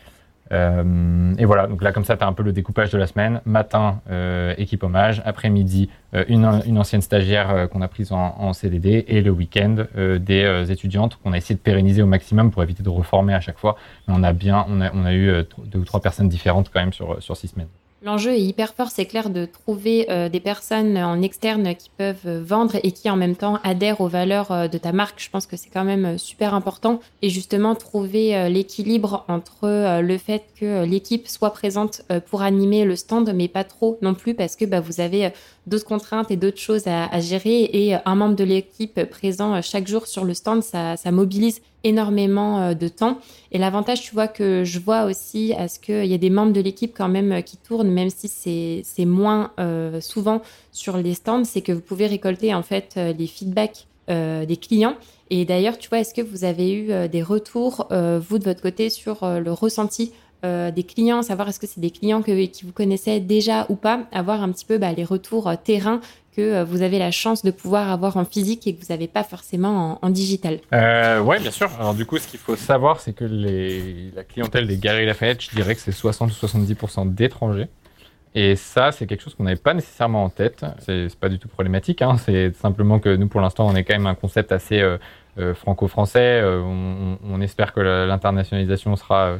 [0.50, 3.42] Et voilà, donc là comme ça, tu as un peu le découpage de la semaine.
[3.44, 4.00] Matin,
[4.56, 5.20] équipe hommage.
[5.26, 5.90] Après-midi,
[6.28, 9.04] une, une, ancienne stagiaire qu'on a prise en, en, CDD.
[9.08, 12.88] Et le week-end, des étudiantes qu'on a essayé de pérenniser au maximum pour éviter de
[12.88, 13.76] reformer à chaque fois.
[14.06, 16.80] Mais on a bien, on a, on a eu deux ou trois personnes différentes quand
[16.80, 17.68] même sur, sur six semaines.
[18.00, 22.26] L'enjeu est hyper fort, c'est clair de trouver euh, des personnes en externe qui peuvent
[22.26, 25.20] euh, vendre et qui en même temps adhèrent aux valeurs euh, de ta marque.
[25.20, 27.00] Je pense que c'est quand même super important.
[27.22, 33.32] Et justement, trouver l'équilibre entre le fait que l'équipe soit présente pour animer le stand,
[33.34, 35.32] mais pas trop non plus parce que bah, vous avez
[35.66, 37.68] d'autres contraintes et d'autres choses à, à, gérer.
[37.72, 42.60] Et un membre de l'équipe présent chaque jour sur le stand, ça, ça mobilise énormément
[42.60, 43.18] euh, de temps.
[43.52, 46.52] Et l'avantage, tu vois, que je vois aussi à ce qu'il y a des membres
[46.52, 51.14] de l'équipe quand même euh, qui tournent, même si c'est moins euh, souvent sur les
[51.14, 54.94] stands, c'est que vous pouvez récolter en fait les feedbacks des clients.
[55.28, 58.88] Et d'ailleurs, tu vois, est-ce que vous avez eu des retours, vous de votre côté,
[58.88, 60.12] sur le ressenti
[60.42, 64.06] des clients, savoir est-ce que c'est des clients que, qui vous connaissaient déjà ou pas,
[64.12, 66.00] avoir un petit peu bah, les retours terrain
[66.42, 69.24] euh, vous avez la chance de pouvoir avoir en physique et que vous n'avez pas
[69.24, 71.70] forcément en, digital euh, Oui, bien sûr.
[71.78, 75.50] Alors du coup, ce qu'il faut savoir, c'est que la clientèle des Galeries Lafayette, je
[75.50, 77.68] dirais que c'est 60 ou 70% d'étrangers.
[78.34, 80.64] Et ça, c'est quelque chose qu'on n'avait pas nécessairement en tête.
[80.80, 82.02] C'est pas du tout problématique.
[82.02, 82.16] Hein.
[82.18, 86.42] C'est simplement que nous, pour l'instant, on est quand même un concept assez euh, franco-français.
[86.44, 89.38] On, on, espère que l'internationalisation sera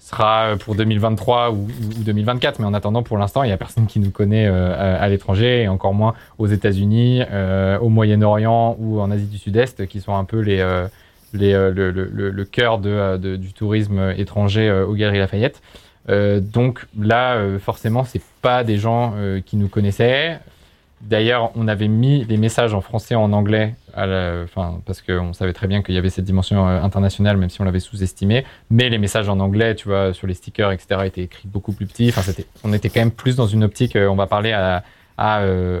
[0.00, 2.58] sera pour 2023 ou, 2024.
[2.58, 5.62] Mais en attendant, pour l'instant, il n'y a personne qui nous connaît euh, à, l'étranger
[5.62, 10.16] et encore moins aux États-Unis, euh, au Moyen-Orient ou en Asie du Sud-Est, qui sont
[10.16, 10.88] un peu les, euh,
[11.34, 15.62] les le, cœur de, du tourisme étranger aux Galeries Lafayette.
[16.08, 19.14] donc là, forcément, c'est pas des gens
[19.46, 20.40] qui nous connaissaient.
[21.00, 25.00] D'ailleurs, on avait mis les messages en français et en anglais, à la, enfin, parce
[25.00, 27.80] qu'on savait très bien qu'il y avait cette dimension euh, internationale, même si on l'avait
[27.80, 28.44] sous-estimé.
[28.70, 31.86] Mais les messages en anglais, tu vois, sur les stickers, etc., étaient écrits beaucoup plus
[31.86, 32.10] petits.
[32.10, 33.96] Enfin, c'était, on était quand même plus dans une optique.
[33.96, 34.84] Euh, on va parler à,
[35.16, 35.80] à euh,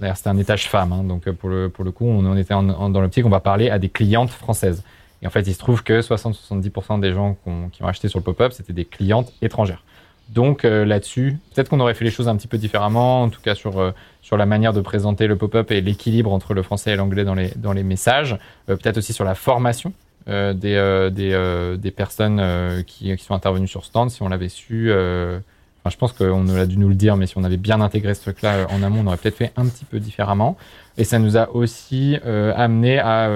[0.00, 3.00] d'ailleurs, c'était un étage femme, hein, donc pour le pour le coup, on, était dans
[3.00, 3.26] l'optique.
[3.26, 4.82] On va parler à des clientes françaises.
[5.20, 7.36] Et en fait, il se trouve que 60-70% des gens
[7.72, 9.82] qui ont acheté sur le pop-up, c'était des clientes étrangères.
[10.30, 13.40] Donc euh, là-dessus, peut-être qu'on aurait fait les choses un petit peu différemment, en tout
[13.40, 16.92] cas sur, euh, sur la manière de présenter le pop-up et l'équilibre entre le français
[16.92, 18.36] et l'anglais dans les, dans les messages.
[18.68, 19.92] Euh, peut-être aussi sur la formation
[20.26, 24.10] des, des, des, personnes qui, qui, sont intervenues sur stand.
[24.10, 27.36] Si on l'avait su, enfin, je pense qu'on a dû nous le dire, mais si
[27.36, 30.00] on avait bien intégré ce truc-là en amont, on aurait peut-être fait un petit peu
[30.00, 30.56] différemment.
[30.96, 33.28] Et ça nous a aussi amené à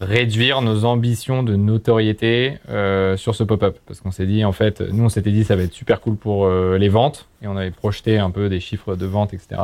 [0.00, 3.78] réduire nos ambitions de notoriété euh, sur ce pop-up.
[3.86, 6.16] Parce qu'on s'est dit, en fait, nous, on s'était dit, ça va être super cool
[6.16, 7.28] pour euh, les ventes.
[7.42, 9.60] Et on avait projeté un peu des chiffres de vente, etc.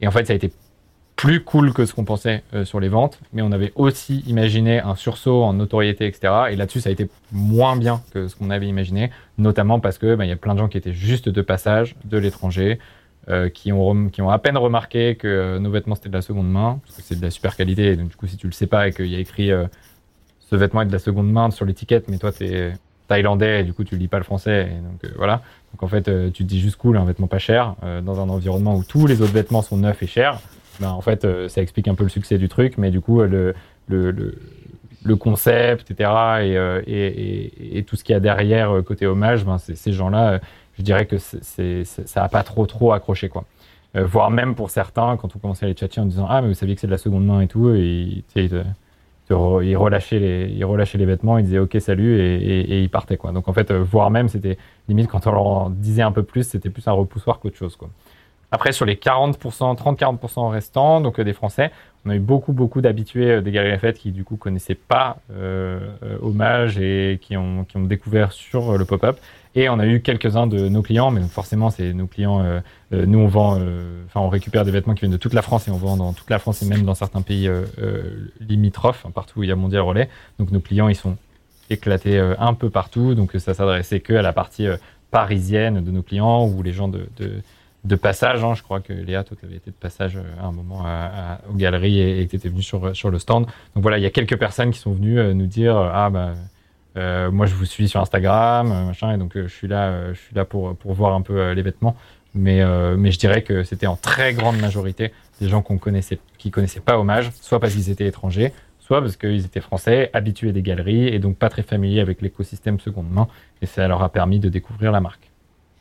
[0.00, 0.50] Et en fait, ça a été
[1.18, 4.78] plus cool que ce qu'on pensait euh, sur les ventes, mais on avait aussi imaginé
[4.78, 6.32] un sursaut en notoriété, etc.
[6.50, 10.14] Et là-dessus, ça a été moins bien que ce qu'on avait imaginé, notamment parce que
[10.14, 12.78] bah, y a plein de gens qui étaient juste de passage de l'étranger,
[13.28, 16.80] euh, qui, ont à peine remarqué que euh, nos vêtements c'était de la seconde main,
[16.84, 17.96] parce que c'est de la super qualité.
[17.96, 19.50] Donc, du coup, si tu le sais pas et qu'il y a écrit
[20.40, 22.72] ce vêtement est de la seconde main sur l'étiquette, mais toi, tu es
[23.06, 24.70] thaïlandais et du coup, tu lis pas le français.
[24.82, 25.42] Donc, voilà.
[25.72, 28.76] Donc, en fait, tu te dis juste cool, un vêtement pas cher, dans un environnement
[28.76, 30.40] où tous les autres vêtements sont neufs et chers.
[30.80, 33.20] Ben, en fait, euh, ça explique un peu le succès du truc, mais du coup,
[33.22, 33.54] le,
[33.88, 34.34] le,
[35.04, 39.06] le, concept, etc., euh, et, et, et, tout ce qu'il y a derrière euh, côté
[39.06, 40.40] hommage, ben, ces gens-là,
[40.78, 43.44] je dirais que ça n'a pas trop, trop accroché, quoi.
[43.94, 46.54] voire même pour certains, quand on commençait à les chatter en disant Ah, mais vous
[46.54, 48.64] saviez que c'est de la seconde main et tout, et ils,
[49.30, 53.32] ils, relâchaient les, ils relâchaient les vêtements, ils disaient Ok, salut, et, ils partaient, quoi.
[53.32, 54.56] Donc en fait, voire même, c'était
[54.88, 57.90] limite quand on leur disait un peu plus, c'était plus un repoussoir qu'autre chose, quoi.
[58.50, 61.70] Après, sur les 40%, 30-40% restants, donc euh, des Français,
[62.06, 65.18] on a eu beaucoup, beaucoup d'habitués euh, des Galeries Lafayette qui, du coup, connaissaient pas
[65.30, 69.18] euh, euh, Hommage et qui ont découvert sur le pop-up.
[69.54, 72.42] Et on a eu quelques-uns de nos clients, mais forcément, c'est nos clients.
[72.42, 72.60] Euh,
[72.92, 73.58] nous, on vend,
[74.06, 76.12] enfin, on récupère des vêtements qui viennent de toute la France et on vend dans
[76.12, 77.50] toute la France et même dans certains pays
[78.40, 80.08] limitrophes, partout où il y a Mondial Relais.
[80.38, 81.16] Donc, nos clients, ils sont
[81.70, 83.14] éclatés un peu partout.
[83.14, 84.68] Donc, ça s'adressait que à la partie
[85.10, 88.44] parisienne de nos clients ou les gens de, passage.
[88.44, 88.54] Hein.
[88.54, 91.40] Je crois que Léa, toi, tu avais été de passage euh, à un moment à,
[91.50, 93.46] aux galeries et, que tu étais venu sur, sur le stand.
[93.46, 96.34] Donc voilà, il y a quelques personnes qui sont venues euh, nous dire Ah, bah,
[96.98, 100.34] euh, moi, je vous suis sur Instagram, machin, et donc je suis là, je suis
[100.34, 101.96] là pour, pour voir un peu les vêtements.
[102.34, 102.62] Mais,
[102.96, 106.80] mais je dirais que c'était en très grande majorité des gens qu'on connaissait, qui connaissaient
[106.80, 111.08] pas Hommage, soit parce qu'ils étaient étrangers, soit parce qu'ils étaient français, habitués des galeries
[111.08, 113.28] et donc pas très familiers avec l'écosystème seconde main.
[113.62, 115.27] Et ça leur a permis de découvrir la marque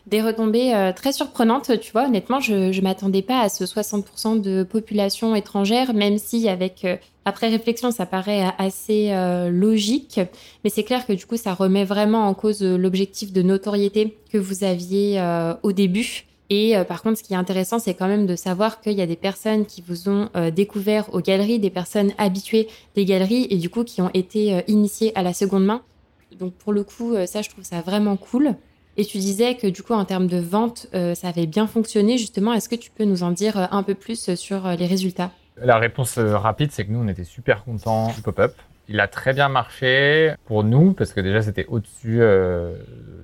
[0.07, 2.05] des retombées euh, très surprenantes, tu vois.
[2.05, 6.95] Honnêtement, je ne m'attendais pas à ce 60% de population étrangère, même si avec euh,
[7.25, 10.21] après réflexion, ça paraît assez euh, logique.
[10.63, 14.37] Mais c'est clair que du coup, ça remet vraiment en cause l'objectif de notoriété que
[14.37, 15.21] vous aviez
[15.61, 16.23] au début.
[16.49, 19.05] Et par contre, ce qui est intéressant, c'est quand même de savoir qu'il y a
[19.05, 23.69] des personnes qui vous ont découvert aux galeries, des personnes habituées des galeries et du
[23.69, 25.81] coup qui ont été initiées à la seconde main.
[26.39, 28.55] Donc pour le coup, ça, je trouve ça vraiment cool.
[28.99, 32.17] Et tu disais que du coup, en termes de vente, euh, ça avait bien fonctionné.
[32.17, 34.87] Justement, est-ce que tu peux nous en dire euh, un peu plus sur euh, les
[34.87, 35.29] résultats?
[35.61, 38.55] La réponse rapide, c'est que nous, on était super contents du pop-up.
[38.89, 42.21] Il a très bien marché pour nous parce que déjà, c'était au-dessus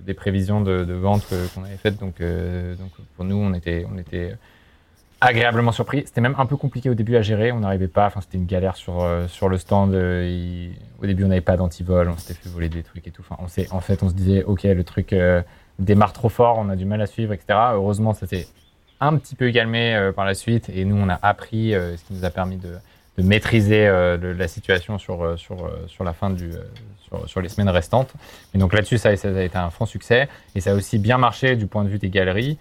[0.06, 1.98] des prévisions de, de vente qu'on avait faites.
[2.00, 4.36] Donc, donc, pour nous, on était, on était
[5.22, 6.04] agréablement surpris.
[6.06, 7.54] C'était même un peu compliqué au début à gérer.
[7.54, 8.08] On n'arrivait pas.
[8.08, 9.92] Enfin, c'était une galère sur sur le stand.
[9.94, 12.10] Au début, on n'avait pas d'antivol.
[12.10, 13.24] On s'était fait voler des trucs et tout.
[13.30, 15.16] Enfin, on en fait, on se disait, ok, le truc
[15.80, 17.58] démarre trop fort, on a du mal à suivre, etc.
[17.74, 18.48] Heureusement, ça s'est
[19.00, 22.04] un petit peu calmé euh, par la suite et nous, on a appris, euh, ce
[22.06, 22.78] qui nous a permis de,
[23.18, 26.50] maîtriser euh, la situation sur, sur, sur la fin du,
[27.28, 28.12] sur, les semaines restantes.
[28.56, 31.56] Et donc là-dessus, ça, a été un franc succès et ça a aussi bien marché
[31.56, 32.58] du point de vue des galeries.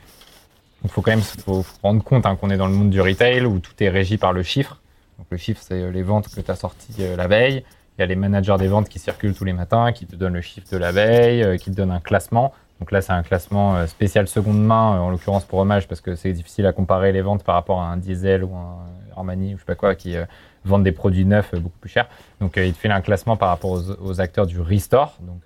[0.84, 3.46] Il faut quand même faut, rendre compte hein, qu'on est dans le monde du retail
[3.46, 4.82] où tout est régi par le chiffre.
[5.16, 7.64] Donc le chiffre, c'est les ventes que tu as sorties la veille.
[7.96, 10.34] Il y a les managers des ventes qui circulent tous les matins, qui te donnent
[10.34, 12.52] le chiffre de la veille, qui te donnent un classement.
[12.82, 16.00] Donc là, c'est un classement euh, spécial seconde main, euh, en l'occurrence pour Hommage, parce
[16.00, 19.54] que c'est difficile à comparer les ventes par rapport à un Diesel ou un Armani
[19.54, 20.24] ou je sais pas quoi, qui euh,
[20.64, 22.08] vendent des produits neufs beaucoup plus chers.
[22.40, 25.42] Donc il te fait un classement par rapport aux, acteurs du Restore, donc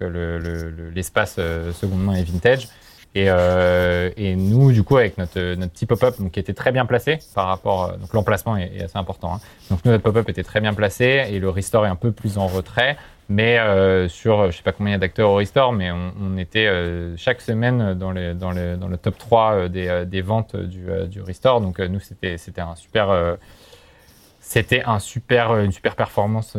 [0.94, 2.68] l'espace seconde main et vintage.
[3.14, 7.48] Et, nous, du coup, avec notre, notre petit pop-up, qui était très bien placé par
[7.48, 9.34] rapport, donc l'emplacement est, assez important.
[9.34, 9.40] Hein.
[9.68, 12.38] Donc nous, notre pop-up était très bien placé et le Restore est un peu plus
[12.38, 12.96] en retrait.
[13.28, 17.40] Mais euh, sur, je sais pas combien d'acteurs au Restore, mais on, était euh, chaque
[17.40, 21.20] semaine dans, les, dans, les, dans, le top 3 euh, des, des ventes du, du
[21.22, 21.60] Restore.
[21.60, 23.36] Donc nous, c'était, c'était un super,
[24.38, 26.56] c'était un super, une super performance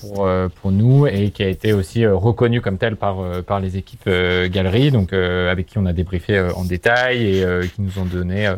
[0.00, 0.28] pour,
[0.60, 4.90] pour nous et qui a été aussi reconnue comme telle par, par les équipes galeries,
[4.90, 8.52] donc avec qui on a débriefé en détail et qui nous ont donné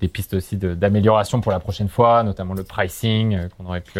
[0.00, 3.98] des pistes aussi d'amélioration pour la prochaine fois, notamment le pricing qu'on aurait pu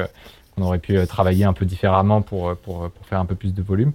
[0.58, 3.34] on aurait pu euh, travailler un peu différemment pour, euh, pour, pour faire un peu
[3.34, 3.92] plus de volume.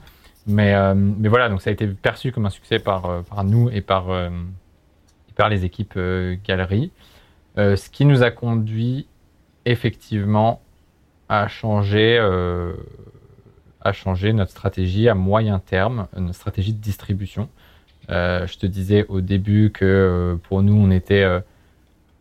[0.48, 3.70] Mais, euh, mais voilà, donc ça a été perçu comme un succès par, par nous
[3.70, 4.08] et par,
[5.36, 5.98] par les équipes
[6.46, 6.92] galeries.
[7.56, 9.08] ce qui nous a conduit
[9.64, 10.62] effectivement
[11.30, 12.20] à changer,
[13.80, 17.48] à changer notre stratégie à moyen terme, notre stratégie de distribution.
[18.10, 21.42] je te disais au début que pour nous, on était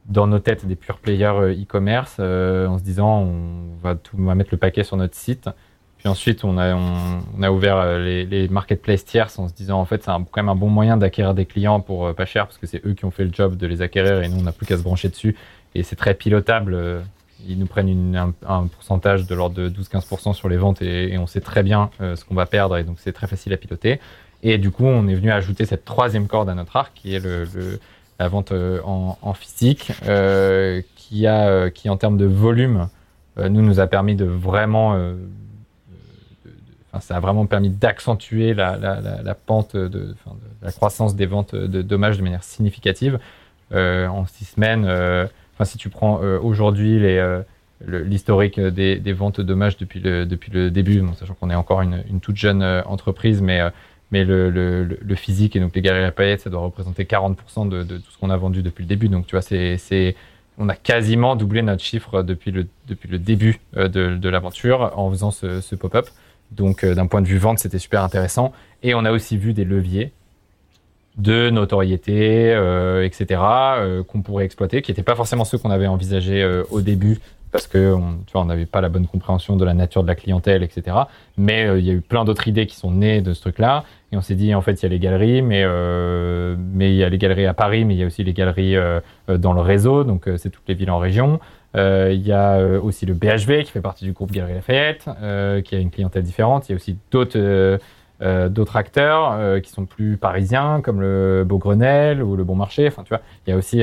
[0.07, 4.17] dans nos têtes des pure players euh, e-commerce euh, en se disant on va, tout,
[4.19, 5.49] on va mettre le paquet sur notre site.
[5.99, 9.79] Puis ensuite, on a, on, a ouvert euh, les, les marketplaces tierces en se disant
[9.79, 12.59] en fait c'est quand même un bon moyen d'acquérir des clients pour pas cher parce
[12.59, 14.53] que c'est eux qui ont fait le job de les acquérir et nous on n'a
[14.53, 15.37] plus qu'à se brancher dessus
[15.77, 17.03] et c'est très pilotable
[17.49, 21.41] ils nous prennent un, pourcentage de l'ordre de 12-15% sur les ventes et, on sait
[21.41, 24.01] très bien ce qu'on va perdre et donc c'est très facile à piloter.
[24.43, 27.21] Et du coup, on est venu ajouter cette troisième corde à notre arc qui est
[27.21, 27.47] le,
[28.23, 29.93] la vente en, physique,
[30.97, 32.89] qui, a, qui en termes de volume,
[33.37, 34.97] nous nous a permis de vraiment
[37.01, 40.15] ça a vraiment permis d'accentuer la, pente de,
[40.61, 43.19] la croissance des ventes de dommages de manière significative.
[43.73, 47.01] Euh, en six semaines, euh, enfin, si tu prends euh, aujourd'hui
[47.87, 52.03] l'historique des, ventes de dommages depuis le, depuis le début, sachant qu'on est encore une,
[52.21, 53.61] toute jeune entreprise, mais,
[54.13, 58.19] mais le, physique et donc les galeries paillettes, ça doit représenter 40% de, tout ce
[58.19, 59.09] qu'on a vendu depuis le début.
[59.09, 60.15] Donc tu vois, c'est,
[60.59, 65.31] on a quasiment doublé notre chiffre depuis le, depuis le début de, l'aventure en faisant
[65.33, 66.07] ce pop-up.
[66.53, 68.53] Donc, euh, d'un point de vue vente, c'était super intéressant.
[68.83, 70.13] Et on a aussi vu des leviers
[71.17, 75.87] de notoriété, euh, etc., euh, qu'on pourrait exploiter, qui n'étaient pas forcément ceux qu'on avait
[75.87, 77.19] envisagés au début,
[77.51, 77.97] parce que
[78.27, 80.97] tu vois, on n'avait pas la bonne compréhension de la nature de la clientèle, etc.
[81.37, 83.85] Mais il y a eu plein d'autres idées qui sont nées de ce truc-là.
[84.13, 85.65] Et on s'est dit, en fait, il y a les galeries, mais
[86.75, 88.77] mais il y a les galeries à Paris, mais il y a aussi les galeries
[89.29, 91.41] dans le réseau, donc c'est toutes les villes en région.
[91.77, 95.07] Euh, il y a euh, aussi le BHV qui fait partie du groupe Galerie Lafayette,
[95.23, 96.69] euh, qui a une clientèle différente.
[96.69, 102.37] Il y a aussi d'autres acteurs qui sont plus parisiens, comme le Beau Grenelle ou
[102.37, 102.87] le Bon Marché.
[102.87, 103.83] Enfin, tu vois, y a aussi,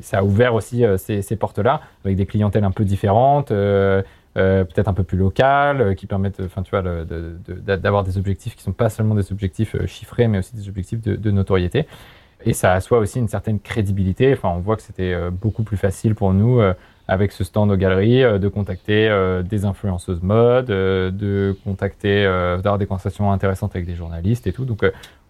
[0.00, 3.52] ça a ouvert aussi ces, portes-là avec des clientèles un peu différentes,
[4.34, 8.72] peut-être un peu plus locales, qui permettent, enfin, tu vois, d'avoir des objectifs qui sont
[8.72, 11.86] pas seulement des objectifs chiffrés, mais aussi des objectifs de, de notoriété
[12.46, 14.32] et ça assoit aussi une certaine crédibilité.
[14.32, 16.74] Enfin, on voit que c'était euh, beaucoup plus facile pour nous euh,
[17.08, 19.10] avec ce stand aux galeries euh, de contacter
[19.44, 24.64] des influenceuses mode, de contacter, d'avoir des conversations intéressantes avec des journalistes et tout.
[24.64, 24.84] Donc,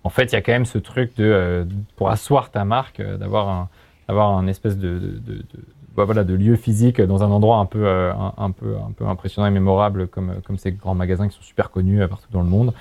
[0.04, 3.48] en fait, il y a quand même ce truc de pour asseoir ta marque, d'avoir
[3.48, 3.68] un,
[4.08, 5.44] d'avoir un espèce de, de, de,
[5.96, 9.46] bah, voilà, de lieu physique dans un endroit un peu, un, peu, un peu impressionnant
[9.46, 12.72] et mémorable comme, comme ces grands magasins qui sont super connus partout dans le monde.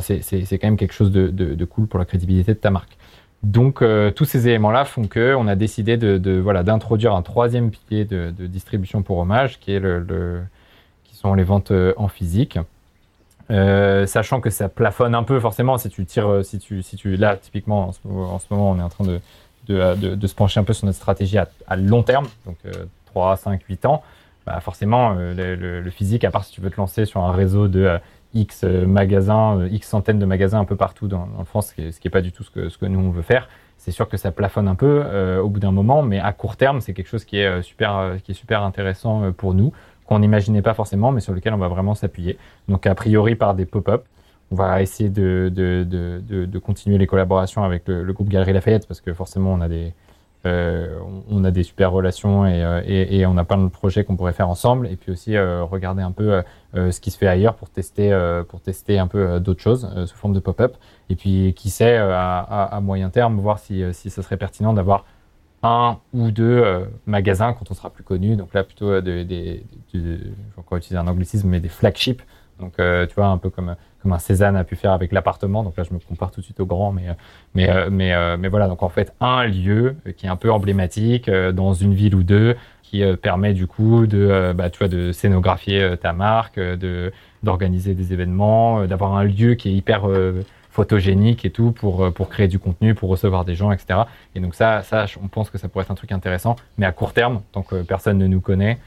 [0.00, 2.96] c'est, quand même quelque chose de, de cool pour la crédibilité de ta marque.
[3.42, 7.70] Donc euh, tous ces éléments-là font que on a décidé de, voilà d'introduire un troisième
[7.70, 10.42] pilier de, distribution pour hommage, qui est le,
[11.04, 12.58] qui sont les ventes euh, en physique.
[13.50, 17.16] Euh, sachant que ça plafonne un peu forcément si tu tires si tu si tu
[17.16, 19.18] là typiquement en ce, moment on est en train de
[19.66, 22.56] de, se pencher un peu sur notre stratégie à, long terme donc
[23.06, 24.02] 3, 5, 8 ans
[24.46, 27.68] bah forcément le, le, physique à part si tu veux te lancer sur un réseau
[27.68, 28.00] de
[28.34, 32.06] X euh, magasins, euh, X centaines de magasins un peu partout dans, France, ce qui
[32.06, 33.48] n'est pas du tout ce que, nous on veut faire.
[33.76, 36.56] C'est sûr que ça plafonne un peu euh, au bout d'un moment, mais à court
[36.56, 39.72] terme, c'est quelque chose qui est super, qui est super intéressant pour nous,
[40.04, 42.38] qu'on n'imaginait pas forcément, mais sur lequel on va vraiment s'appuyer.
[42.68, 44.04] Donc a priori par des pop-up.
[44.52, 48.88] On va essayer de, de, de, de, continuer les collaborations avec le, groupe Galerie Lafayette
[48.88, 49.94] parce que forcément on a des,
[50.46, 50.98] euh,
[51.28, 54.32] on a des super relations euh, et, et, on a plein de projets qu'on pourrait
[54.32, 54.86] faire ensemble.
[54.86, 56.42] Et puis aussi euh, regarder un peu
[56.74, 58.16] ce qui se fait ailleurs pour tester,
[58.48, 60.76] pour tester un peu d'autres choses sous forme de pop-up.
[61.10, 65.04] Et puis qui sait, à, moyen terme, voir si, si ce serait pertinent d'avoir
[65.62, 68.36] un ou deux magasins quand on sera plus connu.
[68.36, 72.22] Donc là, plutôt des, je vais utiliser un anglicisme, mais des flagships.
[72.60, 75.62] Donc tu vois, un peu comme comme un Cézanne a pu faire avec l'appartement.
[75.62, 77.04] Donc là, je me compare tout de suite au grand, mais
[77.54, 78.68] mais euh, mais euh, mais voilà.
[78.68, 82.22] Donc en fait, un lieu qui est un peu emblématique euh, dans une ville ou
[82.22, 87.12] deux, qui permet du coup de bah, tu vois de scénographier ta marque, de
[87.44, 90.08] d'organiser des événements, d'avoir un lieu qui est hyper
[90.70, 94.00] photogénique et tout pour pour créer du contenu, pour recevoir des gens, etc.
[94.34, 96.90] Et donc ça, ça, on pense que ça pourrait être un truc intéressant, mais à
[96.90, 98.78] court terme, tant que personne ne nous connaît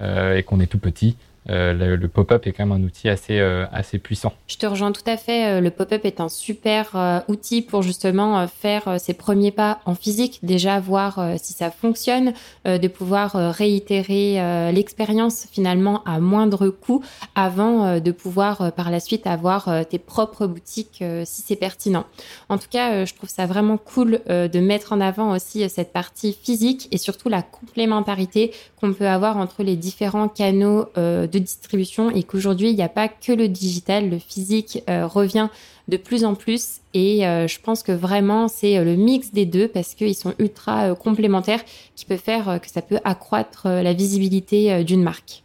[0.00, 1.16] et qu'on est tout petit,
[1.50, 4.32] euh, le, pop-up est quand même un outil assez, euh, assez puissant.
[4.46, 5.46] Je te rejoins tout à fait.
[5.46, 10.40] Euh, le pop-up est un super outil pour justement faire ses premiers pas en physique,
[10.42, 12.32] déjà voir si ça fonctionne,
[12.64, 17.02] de pouvoir réitérer l'expérience finalement à moindre coût
[17.34, 22.04] avant de pouvoir par la suite avoir tes propres boutiques si c'est pertinent.
[22.48, 26.32] En tout cas, je trouve ça vraiment cool de mettre en avant aussi cette partie
[26.32, 32.22] physique et surtout la complémentarité qu'on peut avoir entre les différents canaux de distribution et
[32.22, 35.48] qu'aujourd'hui, il n'y a pas que le digital, le physique euh, revient
[35.88, 39.46] de plus en plus et euh, je pense que vraiment c'est euh, le mix des
[39.46, 41.60] deux parce qu'ils sont ultra complémentaires
[41.96, 45.42] qui peut faire que ça peut accroître la visibilité d'une marque.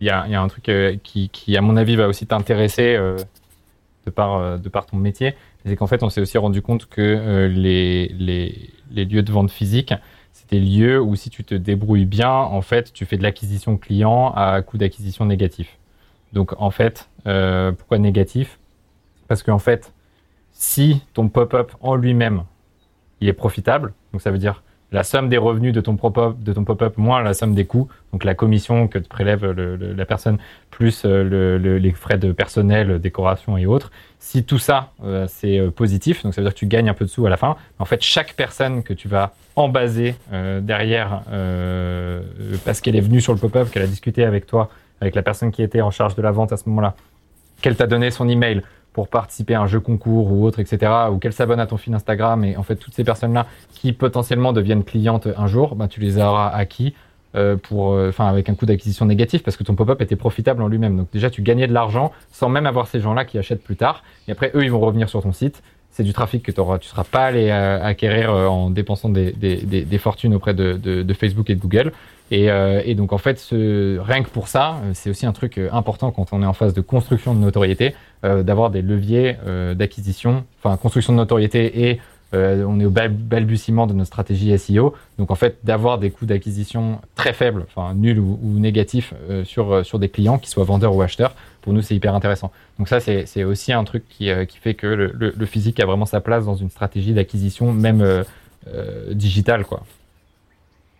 [0.00, 0.70] Il y, a, un truc
[1.02, 2.98] qui, à mon avis, va aussi t'intéresser
[4.04, 5.34] de, par, de par ton métier,
[5.64, 9.50] c'est qu'en fait, on s'est aussi rendu compte que les, les, les lieux de vente
[9.50, 9.94] physique,
[10.48, 14.32] des lieux où si tu te débrouilles bien, en fait, tu fais de l'acquisition client
[14.34, 15.78] à coût d'acquisition négatif.
[16.32, 18.58] Donc en fait, euh, pourquoi négatif?
[19.28, 19.92] Parce qu'en fait,
[20.52, 22.44] si ton pop-up en lui-même,
[23.20, 24.62] il est profitable, donc ça veut dire
[24.92, 28.34] la somme des revenus de ton pop-up, pop-up moins la somme des coûts, donc la
[28.34, 30.38] commission que te prélève la personne
[30.70, 33.90] plus euh, les frais de personnel, décoration et autres.
[34.20, 36.94] Si tout ça euh, c'est euh, positif, donc ça veut dire que tu gagnes un
[36.94, 37.56] peu de sous à la fin.
[37.78, 40.14] En fait, chaque personne que tu vas embaser
[40.60, 41.22] derrière
[42.66, 44.68] parce qu'elle est venue sur le pop-up, qu'elle a discuté avec toi,
[45.00, 46.94] avec la personne qui était en charge de la vente à ce moment-là,
[47.62, 48.62] qu'elle t'a donné son email,
[48.96, 51.92] pour participer à un jeu concours ou autre, etc., ou qu'elles s'abonnent à ton fil
[51.92, 56.00] Instagram, et en fait, toutes ces personnes-là qui potentiellement deviennent clientes un jour, ben, tu
[56.00, 56.94] les auras acquis
[57.34, 60.62] euh, pour, euh, enfin, avec un coût d'acquisition négatif parce que ton pop-up était profitable
[60.62, 60.96] en lui-même.
[60.96, 64.02] Donc déjà, tu gagnais de l'argent sans même avoir ces gens-là qui achètent plus tard.
[64.28, 65.62] Et après, eux, ils vont revenir sur ton site.
[65.90, 69.98] C'est du trafic que tu ne seras pas allé euh, acquérir en dépensant des, des,
[69.98, 71.92] fortunes auprès de, de, de, Facebook et de Google.
[72.30, 72.48] Et,
[72.84, 76.32] et donc en fait, ce, rien que pour ça, c'est aussi un truc important quand
[76.32, 79.36] on est en phase de construction de notoriété, d'avoir des leviers
[79.74, 82.00] d'acquisition, enfin construction de notoriété et
[82.34, 84.94] euh, on est au balbutiement de notre stratégie SEO.
[85.18, 89.72] Donc en fait, d'avoir des coûts d'acquisition très faibles, enfin nuls ou, négatifs euh, sur,
[89.72, 92.50] euh, sur des clients, qui soient vendeurs ou acheteurs, pour nous, c'est hyper intéressant.
[92.78, 96.06] Donc ça, c'est aussi un truc qui, qui fait que le, le, physique a vraiment
[96.06, 98.24] sa place dans une stratégie d'acquisition, même
[99.10, 99.64] digitale.
[99.64, 99.82] Quoi.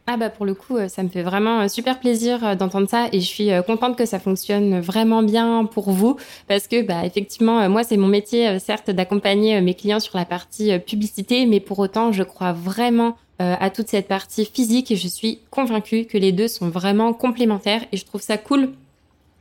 [0.09, 2.89] Ah bah pour le coup, euh, ça me fait vraiment euh, super plaisir euh, d'entendre
[2.89, 7.05] ça et je suis contente que ça fonctionne vraiment bien pour vous parce que bah
[7.05, 11.81] effectivement moi c'est mon métier certes d'accompagner mes clients sur la partie publicité mais pour
[11.81, 16.33] autant je crois vraiment à toute cette partie physique et je suis convaincue que les
[16.33, 18.71] deux sont vraiment complémentaires et je trouve ça cool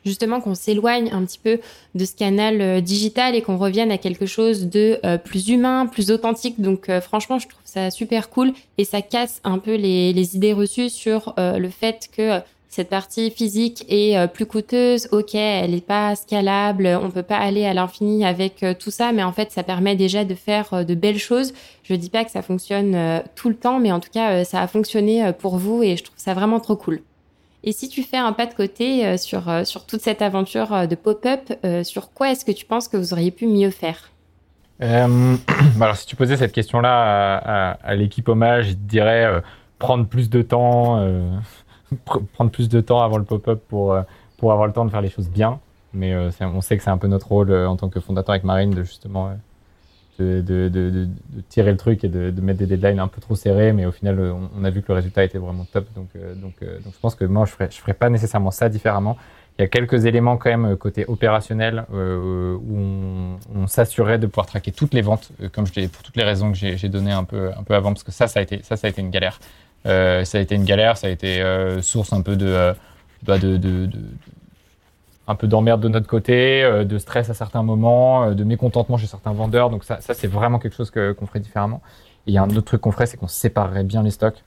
[0.04, 1.60] justement qu'on s'éloigne un petit peu
[1.94, 6.60] de ce canal digital et qu'on revienne à quelque chose de plus humain, plus authentique.
[6.60, 11.34] Donc franchement, je trouve super cool et ça casse un peu les, idées reçues sur
[11.38, 15.08] le fait que cette partie physique est plus coûteuse.
[15.12, 19.24] Ok, elle n'est pas scalable, on peut pas aller à l'infini avec tout ça, mais
[19.24, 21.54] en fait, ça permet déjà de faire de belles choses.
[21.84, 24.68] Je dis pas que ça fonctionne tout le temps, mais en tout cas, ça a
[24.68, 27.02] fonctionné pour vous et je trouve ça vraiment trop cool.
[27.66, 30.86] Et si tu fais un pas de côté euh, sur, euh, toute cette aventure euh,
[30.86, 31.52] de pop-up,
[31.84, 34.12] sur quoi est-ce que tu penses que vous auriez pu mieux faire?
[34.80, 39.42] alors, si tu posais cette question-là à, l'équipe hommage, je te dirais
[39.80, 41.06] prendre plus de temps,
[42.34, 43.98] prendre plus de temps avant le pop-up pour,
[44.38, 45.60] pour avoir le temps de faire les choses bien.
[45.94, 48.72] Mais on sait que c'est un peu notre rôle en tant que fondateur avec Marine
[48.72, 49.32] de justement
[50.20, 51.08] de, de, de,
[51.50, 54.20] tirer le truc et de, mettre des deadlines un peu trop serrés, mais au final,
[54.56, 55.88] on, a vu que le résultat était vraiment top.
[55.96, 58.52] Donc, euh, donc, euh, donc je pense que moi, je ferais, je ferais pas nécessairement
[58.52, 59.18] ça différemment.
[59.58, 64.48] Il y a quelques éléments quand même côté opérationnel euh, où on, s'assurait de pouvoir
[64.48, 67.52] traquer toutes les ventes, comme je pour toutes les raisons que j'ai données un peu,
[67.58, 69.40] un peu avant, parce que ça, ça a été, ça, ça a été une galère.
[69.86, 71.42] ça a été une galère, ça a été
[71.82, 72.36] source un peu
[73.24, 73.58] bah, de,
[75.28, 78.98] un peu d'emmerde de notre côté, euh, de stress à certains moments, euh, de mécontentement
[78.98, 79.70] chez certains vendeurs.
[79.70, 81.82] Donc ça, ça c'est vraiment quelque chose qu'on ferait différemment.
[82.28, 84.44] Et il y a un autre truc qu'on ferait, c'est qu'on séparerait bien les stocks.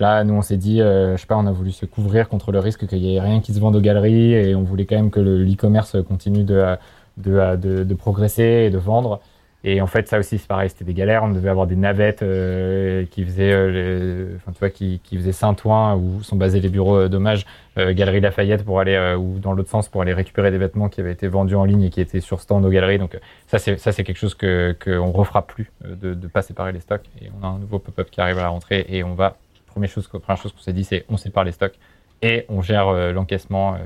[0.00, 2.52] Là, nous, on s'est dit, euh, je sais pas, on a voulu se couvrir contre
[2.52, 4.96] le risque qu'il y ait rien qui se vende aux galeries et on voulait quand
[4.96, 6.76] même que l'e-commerce continue de,
[7.16, 9.20] de, de, progresser et de vendre.
[9.64, 11.24] Et en fait, ça aussi, c'est pareil, c'était des galères.
[11.24, 15.96] On devait avoir des navettes euh, qui faisaient, euh, tu vois, qui, qui faisaient Saint-Ouen
[15.96, 17.44] où sont basés les bureaux euh, d'hommage,
[17.76, 21.12] Galerie Lafayette pour aller, ou dans l'autre sens pour aller récupérer des vêtements qui avaient
[21.12, 22.98] été vendus en ligne et qui étaient sur stand aux galeries.
[22.98, 26.72] Donc ça, c'est ça, c'est quelque chose que qu'on refera plus de ne pas séparer
[26.72, 27.04] les stocks.
[27.22, 29.36] Et on a un nouveau pop-up qui arrive à la rentrée et on va
[29.68, 31.78] première chose, première chose qu'on s'est dit, c'est on sépare les stocks
[32.22, 33.76] et on gère l'encaissement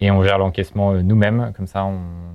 [0.00, 1.52] et on gère l'encaissement nous-mêmes.
[1.56, 1.86] Comme ça,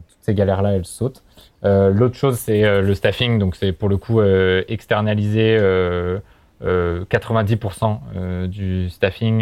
[0.08, 1.24] toutes ces galères là, elles sautent.
[1.64, 3.40] Euh, l'autre chose, c'est euh, le staffing.
[3.40, 4.22] Donc, c'est pour le coup
[6.64, 9.40] euh, externaliser 90% du staffing,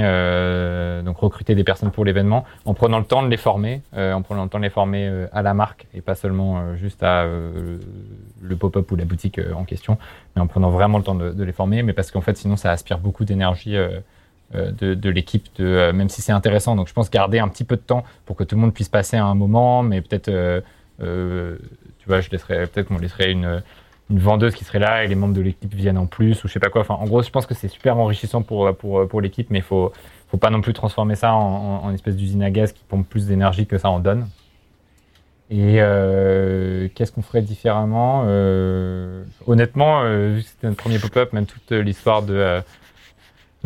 [1.04, 4.44] donc recruter des personnes pour l'événement, en prenant le temps de les former, en prenant
[4.44, 8.92] le temps de les former à la marque et pas seulement juste à le pop-up
[8.92, 9.98] ou la boutique en question,
[10.36, 11.84] mais en prenant vraiment le temps de, les former.
[11.84, 13.78] Mais parce qu'en fait, sinon, ça aspire beaucoup d'énergie.
[14.54, 16.76] De, l'équipe, de, même si c'est intéressant.
[16.76, 18.90] Donc je pense garder un petit peu de temps pour que tout le monde puisse
[18.90, 20.30] passer un moment, mais peut-être
[21.00, 23.64] tu vois, je laisserais peut-être qu'on laisserait une,
[24.10, 26.54] une vendeuse qui serait là et les membres de l'équipe viennent en plus ou je
[26.54, 26.86] sais pas quoi.
[26.90, 28.70] En gros, je pense que c'est super enrichissant pour,
[29.22, 29.92] l'équipe, mais il faut,
[30.30, 33.66] faut pas non plus transformer ça en, espèce d'usine à gaz qui pompe plus d'énergie
[33.66, 34.28] que ça en donne.
[35.50, 41.32] Et euh, qu'est-ce qu'on ferait différemment euh, Honnêtement, euh, vu que c'était notre premier pop-up,
[41.34, 42.62] même toute l'histoire de,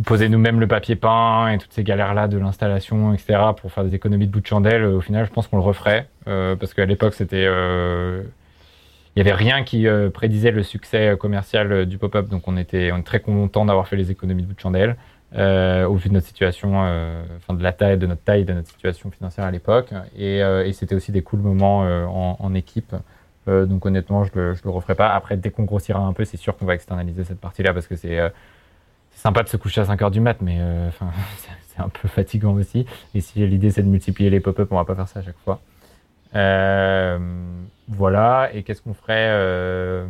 [0.06, 3.96] poser nous-mêmes le papier peint et toutes ces galères-là de l'installation, etc., pour faire des
[3.96, 6.08] économies de bout de chandelle, au final, je pense qu'on le referait.
[6.26, 7.48] Parce qu'à l'époque, c'était
[9.18, 12.92] il n'y avait rien qui euh, prédisait le succès commercial du pop-up, donc on était,
[13.04, 14.96] très content d'avoir fait les économies de bout de chandelle.
[15.34, 16.82] au vu de notre situation,
[17.38, 20.94] enfin de la taille, de notre taille, de notre situation financière à l'époque, et, c'était
[20.94, 21.80] aussi des cool moments
[22.40, 22.96] en, équipe.
[23.48, 25.10] donc honnêtement, je le, le referai pas.
[25.10, 27.96] Après, dès qu'on grossira un peu, c'est sûr qu'on va externaliser cette partie-là parce que
[27.96, 28.20] c'est
[29.16, 30.60] sympa de se coucher à 5 heures du mat, mais
[31.70, 32.86] c'est un peu fatigant aussi.
[33.16, 35.40] Et si l'idée c'est de multiplier les pop-up, on va pas faire ça à chaque
[35.44, 35.60] fois.
[36.34, 38.50] Voilà.
[38.54, 40.06] Et qu'est-ce qu'on ferait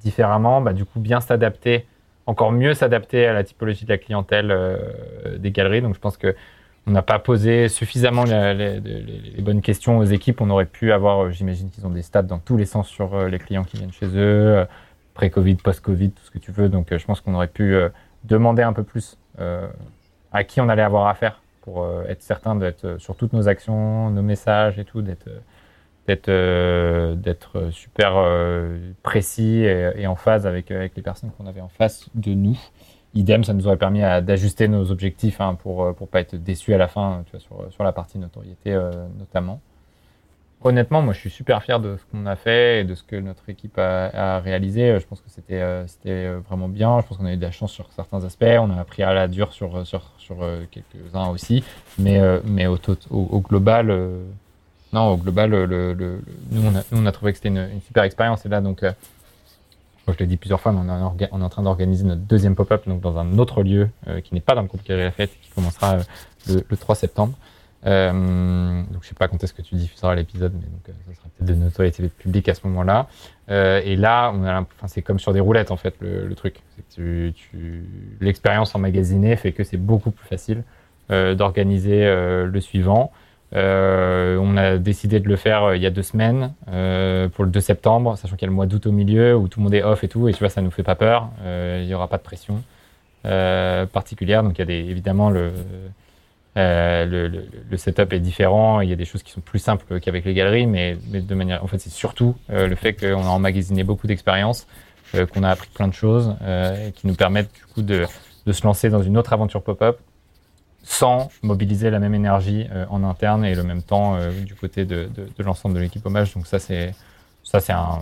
[0.00, 0.60] différemment?
[0.60, 1.86] Bah, Du coup, bien s'adapter,
[2.26, 4.54] encore mieux s'adapter à la typologie de la clientèle
[5.38, 5.82] des galeries.
[5.82, 6.34] Donc, je pense que
[6.86, 10.40] on n'a pas posé suffisamment les, bonnes questions aux équipes.
[10.40, 13.14] On aurait pu avoir, euh, j'imagine qu'ils ont des stats dans tous les sens sur
[13.14, 14.64] euh, les clients qui viennent chez eux, euh,
[15.14, 16.68] pré-Covid, post-Covid, tout ce que tu veux.
[16.68, 17.74] Donc je pense qu'on aurait pu
[18.24, 19.16] demander un peu plus
[20.32, 24.22] à qui on allait avoir affaire pour être certain d'être sur toutes nos actions, nos
[24.22, 25.28] messages et tout, d'être
[26.06, 28.14] d'être super
[29.02, 32.56] précis et, en phase avec, avec les personnes qu'on avait en face de nous
[33.16, 36.74] idem, ça nous aurait permis d'ajuster nos objectifs hein, pour ne euh, pas être déçus
[36.74, 39.60] à la fin tu vois, sur, la partie notoriété euh, notamment.
[40.66, 43.16] Honnêtement, moi je suis super fier de ce qu'on a fait et de ce que
[43.16, 44.98] notre équipe a, réalisé.
[44.98, 47.00] Je pense que c'était euh, vraiment bien.
[47.00, 48.44] Je pense qu'on a eu de la chance sur certains aspects.
[48.44, 49.84] On a appris à la dure sur,
[50.70, 51.62] quelques-uns aussi.
[51.98, 52.20] Mais,
[52.66, 53.86] au, global,
[54.92, 55.50] non, au global,
[56.50, 56.62] nous,
[56.92, 58.44] on a, trouvé que c'était une, super expérience.
[58.44, 58.82] Et là, donc,
[60.12, 63.18] je l'ai dit plusieurs fois, mais on, est en train d'organiser notre deuxième pop-up dans
[63.18, 65.96] un autre lieu euh, qui n'est pas dans le groupe Galerie Lafayette qui commencera
[66.50, 67.34] euh, le, 3 septembre.
[67.86, 71.28] Euh, donc je sais pas quand est-ce que tu diffuseras l'épisode, mais donc ça sera
[71.28, 73.06] peut-être de notoriété publique à ce moment-là.
[73.48, 74.34] et là,
[74.86, 76.60] c'est comme sur des roulettes en fait le, truc.
[76.94, 77.84] Tu, tu,
[78.20, 80.64] L'expérience emmagasinée fait que c'est beaucoup plus facile
[81.08, 83.12] d'organiser le suivant.
[83.54, 87.44] Euh, on a décidé de le faire euh, il y a deux semaines euh, pour
[87.44, 89.64] le 2 septembre, sachant qu'il y a le mois d'août au milieu où tout le
[89.64, 91.30] monde est off et tout, et tu vois, ça nous fait pas peur.
[91.44, 92.62] il n'y aura pas de pression
[93.22, 95.52] particulière, donc il y a des, évidemment le,
[96.56, 98.80] le, setup est différent.
[98.80, 101.62] Il y a des choses qui sont plus simples qu'avec les galeries, mais, de manière,
[101.62, 104.66] en fait, c'est surtout le fait qu'on a emmagasiné beaucoup d'expériences,
[105.32, 108.06] qu'on a appris plein de choses, et qui nous permettent du coup de,
[108.46, 109.98] de se lancer dans une autre aventure pop-up
[110.86, 114.84] sans mobiliser la même énergie euh, en interne et le même temps euh, du côté
[114.84, 116.32] de, l'ensemble de l'équipe hommage.
[116.32, 116.94] Donc ça, c'est
[117.42, 117.98] ça, c'est un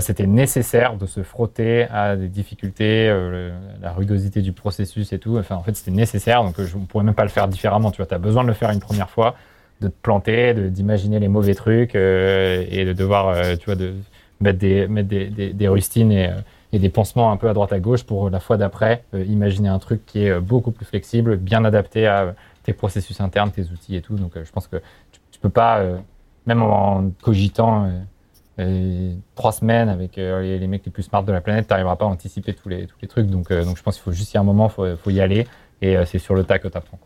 [0.00, 5.38] c'était nécessaire de se frotter à des difficultés, euh, la rugosité du processus et tout.
[5.38, 7.90] Enfin, en fait, c'était nécessaire, donc je ne pourrais même pas le faire différemment.
[7.90, 9.36] Tu vois, as besoin de le faire une première fois,
[9.80, 13.94] de te planter, d'imaginer les mauvais trucs et de devoir, tu vois, de
[14.40, 16.30] mettre des, mettre des, des rustines et
[16.74, 19.68] et des pansements un peu à droite à gauche pour la fois d'après euh, imaginer
[19.68, 22.32] un truc qui est euh, beaucoup plus flexible, bien adapté à euh,
[22.64, 24.16] tes processus internes, tes outils et tout.
[24.16, 24.78] Donc je pense que
[25.12, 25.84] tu, ne peux pas,
[26.46, 27.90] même en cogitant
[29.34, 32.08] trois semaines avec les, mecs les plus smart de la planète, tu n'arriveras pas à
[32.08, 33.26] anticiper tous les, tous les trucs.
[33.26, 35.46] Donc, donc je pense qu'il faut juste y a un moment, il faut, y aller
[35.82, 36.98] et c'est sur le tas que tu apprends.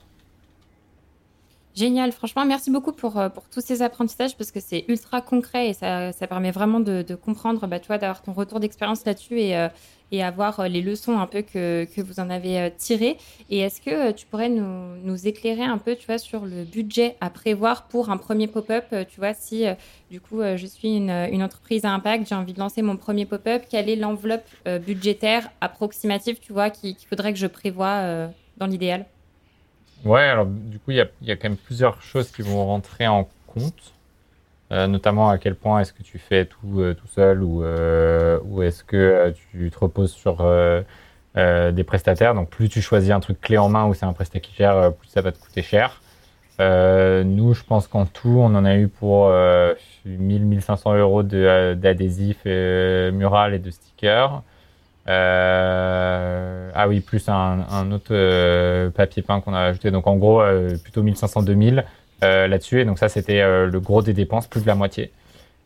[1.79, 5.69] Génial, franchement, merci beaucoup pour, euh, pour tous ces apprentissages parce que c'est ultra concret
[5.69, 9.57] et ça, ça permet vraiment de, comprendre, bah, toi, d'avoir ton retour d'expérience là-dessus et,
[9.57, 9.69] euh,
[10.13, 13.17] et avoir euh, les leçons un peu que, que vous en avez tirées.
[13.51, 17.17] Et est-ce que tu pourrais nous, nous, éclairer un peu, tu vois, sur le budget
[17.21, 19.65] à prévoir pour un premier pop-up Tu vois, si
[20.11, 23.27] du coup je suis une, une entreprise à impact, j'ai envie de lancer mon premier
[23.27, 24.47] pop-up, quelle est l'enveloppe
[24.87, 29.07] budgétaire approximative, tu vois, qu'il faudrait que je prévoie dans l'idéal?
[30.05, 32.65] Ouais, alors du coup, il y a, y a, quand même plusieurs choses qui vont
[32.65, 33.98] rentrer en compte, euh,
[34.71, 38.63] notamment à quel point est-ce que tu fais tout euh, tout seul ou, euh, ou
[38.63, 40.83] est-ce que euh, tu te reposes sur euh,
[41.35, 42.35] des prestataires.
[42.35, 44.93] Donc plus tu choisis un truc clé en main où c'est un prestataire qui gère,
[44.95, 46.03] plus ça va te coûter cher.
[46.59, 49.31] nous, je pense qu'en tout, on en a eu pour
[50.07, 54.43] 1000-1500 euros d'adhésifs mural et de stickers.
[55.09, 59.91] Euh, ah oui, plus un, un autre euh, papier peint qu'on a ajouté.
[59.91, 61.83] Donc en gros, euh, plutôt 1500-2000 euh,
[62.23, 62.81] là-dessus.
[62.81, 65.13] Et donc ça, c'était le gros des dépenses, plus de la moitié.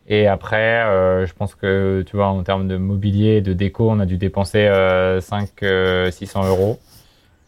[0.09, 0.83] Et après,
[1.27, 4.69] je pense que, tu vois, en termes de mobilier de déco, on a dû dépenser
[4.69, 6.79] 500-600 euros.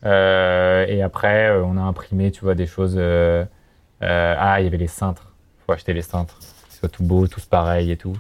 [0.05, 2.99] et après, on a imprimé, tu vois, des choses...
[2.99, 5.33] ah, il y avait les cintres.
[5.67, 6.39] faut acheter les cintres.
[6.39, 8.17] Que soit tout beau, tous pareil et tout.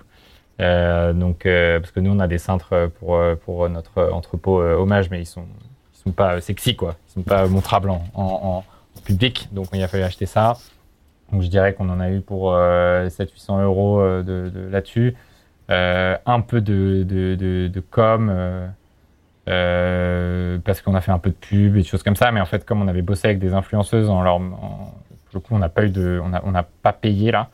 [0.60, 4.62] Euh, donc, euh, parce que nous, on a des cintres pour, euh, pour notre entrepôt
[4.62, 5.46] hommage, mais ils sont,
[5.94, 6.96] ils sont pas sexy, quoi.
[7.08, 8.64] Ils sont pas montrables en,
[9.04, 9.48] public.
[9.52, 10.54] Donc, il a fallu acheter ça.
[11.32, 15.14] Donc, je dirais qu'on en a eu pour 700-800 euros de, de là-dessus.
[15.68, 18.32] un peu de, de, de, de com.
[19.46, 22.46] parce qu'on a fait un peu de pub et des choses comme ça, mais en
[22.46, 25.68] fait, comme on avait bossé avec des influenceuses, en leur, pour le coup, on n'a
[25.68, 27.48] pas de, on on pas payé là.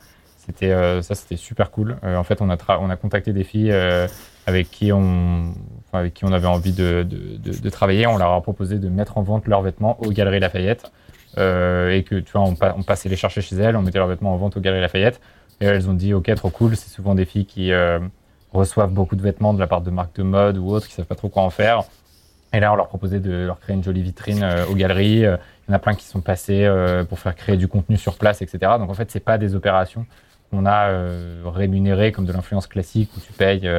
[0.45, 1.97] C'était euh, ça, c'était super cool.
[2.03, 4.07] Euh, en fait, on a on a contacté des filles euh,
[4.47, 5.53] avec qui on
[5.93, 8.07] avec qui on avait envie de, de, de, travailler.
[8.07, 10.91] On leur a proposé de mettre en vente leurs vêtements aux Galeries Lafayette
[11.37, 14.37] et que tu vois, on, passait les chercher chez elles, on mettait leurs vêtements en
[14.37, 15.21] vente aux Galeries Lafayette.
[15.59, 16.75] Et elles ont dit ok, trop cool.
[16.75, 17.71] C'est souvent des filles qui
[18.53, 21.05] reçoivent beaucoup de vêtements de la part de marques de mode ou autres qui savent
[21.05, 21.83] pas trop quoi en faire.
[22.53, 25.19] Et là, on leur proposait de leur créer une jolie vitrine aux galeries.
[25.19, 25.37] Il
[25.69, 26.69] y en a plein qui sont passés
[27.07, 28.73] pour faire créer du contenu sur place, etc.
[28.79, 30.05] Donc en fait, c'est pas des opérations
[30.49, 30.89] qu'on a
[31.45, 33.69] rémunérées comme de l'influence classique où tu payes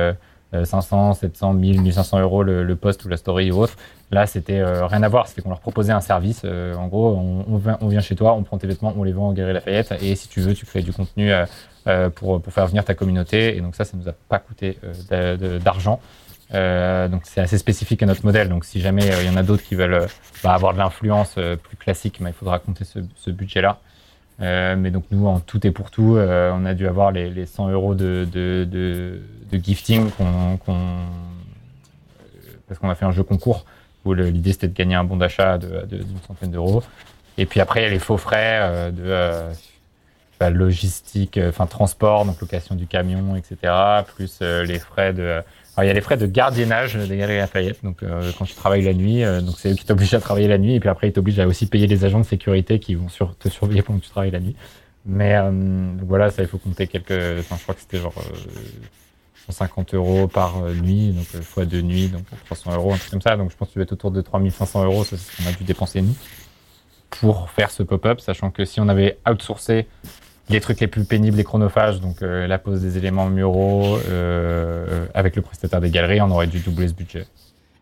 [0.53, 3.77] 500, 700, 1000, 1500 euros le, le, post ou la story ou autre.
[4.13, 5.27] Là, c'était euh, rien à voir.
[5.27, 6.43] C'était qu'on leur proposait un service.
[6.45, 9.33] Euh, en gros, on, vient, chez toi, on prend tes vêtements, on les vend au
[9.33, 9.95] Galerie Lafayette.
[10.03, 11.33] Et si tu veux, tu crées du contenu
[11.87, 13.57] euh, pour, faire venir ta communauté.
[13.57, 14.79] Et donc ça, ça nous a pas coûté
[15.65, 15.99] d'argent.
[16.53, 18.51] donc c'est assez spécifique à notre modèle.
[18.51, 20.07] Donc si jamais il y en a d'autres qui veulent
[20.45, 23.81] bah, avoir de l'influence plus classique, bah, il faudra compter ce budget-là.
[24.39, 27.69] Mais donc nous, en tout et pour tout, on a dû avoir les, les 100
[27.71, 29.21] euros de, de, de,
[29.51, 30.11] de gifting
[32.67, 33.65] parce qu'on a fait un jeu concours
[34.05, 36.83] où l'idée c'était de gagner un bon d'achat d'une centaine d'euros.
[37.39, 39.53] Et puis après, il y a les faux frais euh, de euh,
[40.39, 43.73] bah, logistique, euh, enfin transport, donc location du camion, etc.
[44.15, 45.41] Plus les frais de.
[45.75, 48.05] Alors, il y a les frais de gardiennage des Galeries Lafayette, donc
[48.39, 50.81] quand tu travailles la nuit, donc c'est eux qui t'obligent à travailler la nuit, et
[50.81, 53.07] puis après ils t'obligent à aussi payer les agents de sécurité qui vont
[53.39, 54.55] te surveiller pendant que tu travailles la nuit.
[55.07, 55.35] Mais
[56.03, 57.39] voilà, ça il faut compter quelques.
[57.41, 58.15] Enfin, je crois que c'était genre
[59.47, 63.11] 150 euros par euh, nuit, donc euh, fois deux nuits, donc 300 euros, un truc
[63.11, 63.37] comme ça.
[63.37, 65.53] Donc je pense que tu vas être autour de 3500 euros, c'est ce qu'on a
[65.53, 66.15] dû dépenser nous
[67.11, 69.87] pour faire ce pop-up, sachant que si on avait outsourcé
[70.53, 73.99] les trucs les plus pénibles et chronophages, donc euh, la pose des éléments muraux
[75.15, 77.27] avec le prestataire des galeries, on aurait dû doubler ce budget.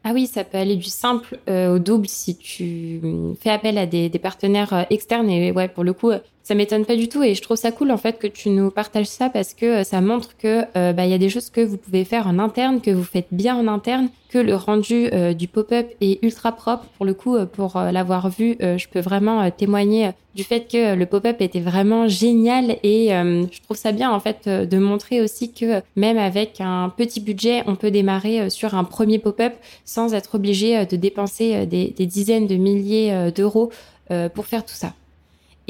[0.02, 3.00] Ah oui, ça peut aller du simple au double si tu
[3.40, 5.28] fais appel à des, des partenaires externes.
[5.28, 6.10] Et ouais, pour le coup,
[6.42, 8.70] ça m'étonne pas du tout et je trouve ça cool en fait que tu nous
[8.70, 11.50] partages ça parce que euh, ça montre que euh, bah, il y a des choses
[11.50, 15.10] que vous pouvez faire en interne, que vous faites bien en interne, que le rendu
[15.12, 16.86] euh, du pop-up est ultra propre.
[16.96, 21.40] Pour le coup, pour l'avoir vu, je peux vraiment témoigner du fait que le pop-up
[21.40, 26.18] était vraiment génial et je trouve ça bien en fait de montrer aussi que même
[26.18, 30.96] avec un petit budget, on peut démarrer sur un premier pop-up sans être obligé de
[30.96, 33.70] dépenser des, des dizaines de milliers d'euros
[34.34, 34.92] pour faire tout ça.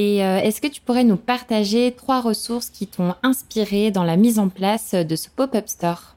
[0.03, 4.17] Et euh, est-ce que tu pourrais nous partager trois ressources qui t'ont inspiré dans la
[4.17, 6.15] mise en place de ce pop-up store?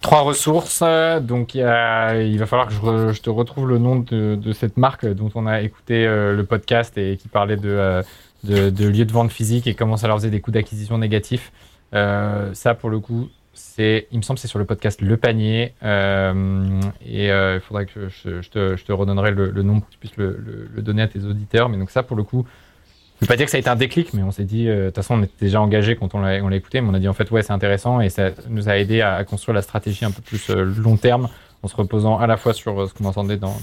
[0.00, 0.82] Trois ressources.
[1.20, 5.46] Donc, il va falloir que je, te retrouve le nom de, cette marque dont on
[5.46, 8.02] a écouté euh, le podcast et qui parlait euh,
[8.44, 11.52] de, de, lieux de vente physique et comment ça leur faisait des coûts d'acquisition négatifs.
[11.92, 15.74] ça, pour le coup, c'est, il me semble, c'est sur le podcast Le Panier.
[15.82, 19.98] Euh, et euh, il faudrait que je, te, je, redonnerai le, nom pour que tu
[19.98, 21.68] puisses le, donner à tes auditeurs.
[21.68, 23.68] Mais donc ça, pour le coup, je ne veux pas dire que ça a été
[23.68, 26.14] un déclic, mais on s'est dit, euh, de toute façon, on était déjà engagé quand
[26.14, 28.68] on l'a, écouté, mais on a dit en fait, ouais, c'est intéressant et ça nous
[28.68, 31.28] a aidé à, construire la stratégie un peu plus long terme
[31.62, 33.54] en se reposant à la fois sur ce qu'on entendait dans,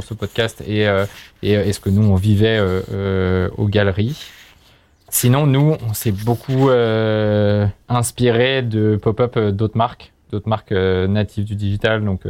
[0.00, 0.82] ce podcast et,
[1.42, 2.60] et, et, ce que nous, on vivait
[3.56, 4.16] aux galeries.
[5.14, 11.06] Sinon, nous, on s'est beaucoup euh, inspiré de pop-up euh, d'autres marques, d'autres marques euh,
[11.06, 12.04] natives du digital.
[12.04, 12.22] Donc,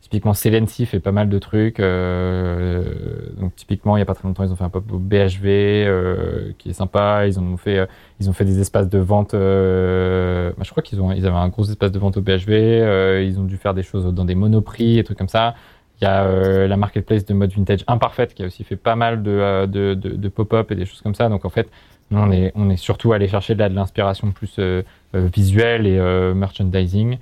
[0.00, 1.78] typiquement, Celency fait pas mal de trucs.
[1.78, 6.70] donc, typiquement, il n'y a pas très longtemps, ils ont fait un pop-up BHV qui
[6.70, 7.28] est sympa.
[7.28, 9.30] Ils ont fait, ils ont fait des espaces de vente.
[9.30, 13.22] Bah, je crois qu'ils ont, ils avaient un gros espace de vente au BHV.
[13.24, 15.54] ils ont dû faire des choses dans des monoprix et trucs comme ça.
[16.00, 19.22] Il y a la marketplace de mode vintage imparfaite qui a aussi fait pas mal
[19.22, 21.28] de, de, de, pop-up et des choses comme ça.
[21.28, 21.70] Donc en fait,
[22.10, 24.82] on est, on est surtout allé chercher de, de l'inspiration plus euh,
[25.14, 27.18] euh, visuelle et euh, merchandising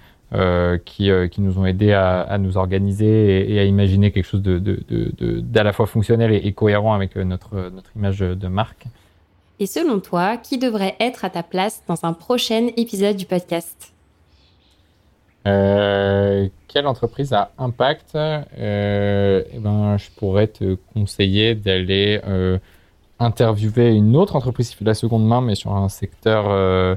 [0.85, 4.59] qui, qui nous ont aidé à, à nous organiser et, à imaginer quelque chose de,
[4.59, 8.85] de, de, d'à la fois fonctionnel et, cohérent avec notre, notre image de marque.
[9.61, 13.95] Et selon toi, qui devrait être à ta place dans un prochain épisode du podcast?
[15.47, 18.15] Euh, quelle entreprise a impact?
[18.15, 22.59] Euh, eh ben, Je pourrais te conseiller d'aller euh,
[23.25, 26.95] interviewer une autre entreprise qui fait de la seconde main, mais sur un secteur euh,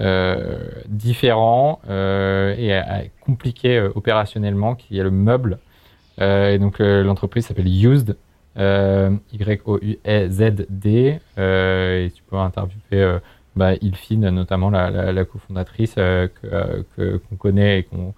[0.00, 5.58] euh, différent euh, et compliqué opérationnellement, qui est le meuble.
[6.20, 8.16] et donc l'entreprise s'appelle Used,
[9.32, 9.60] Y-O-U-E-Z-D.
[11.38, 13.18] et tu peux interviewer
[13.56, 18.12] bah, Ilfine, notamment la, cofondatrice qu'on connaît et qu'on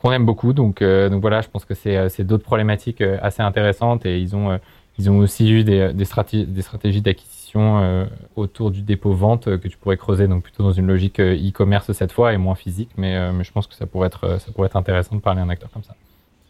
[0.00, 0.52] qu'on aime beaucoup.
[0.52, 4.58] Donc, donc voilà, je pense que c'est d'autres problématiques assez intéressantes et ils ont
[4.98, 8.04] ils ont aussi eu des, des, stratégies d'acquisition euh,
[8.34, 11.92] autour du dépôt-vente euh, que tu pourrais creuser, donc plutôt dans une logique euh, e-commerce
[11.92, 14.66] cette fois et moins physique, mais, mais je pense que ça pourrait, être, ça pourrait
[14.66, 15.94] être intéressant de parler à un acteur comme ça.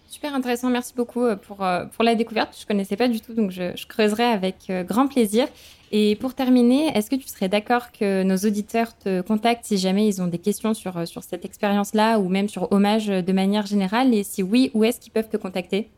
[0.08, 2.56] Super intéressant, merci beaucoup pour, pour la découverte.
[2.58, 5.46] Je ne connaissais pas du tout, donc je, je creuserai avec grand plaisir.
[5.92, 10.08] Et pour terminer, est-ce que tu serais d'accord que nos auditeurs te contactent si jamais
[10.08, 14.14] ils ont des questions sur, sur cette expérience-là ou même sur Hommage de manière générale?
[14.14, 15.90] Et si oui, où est-ce qu'ils peuvent te contacter?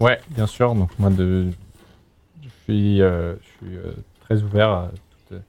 [0.00, 0.74] Ouais, bien sûr.
[0.74, 1.48] Donc moi, de,
[2.68, 5.40] euh, je suis euh, très ouvert à toute euh,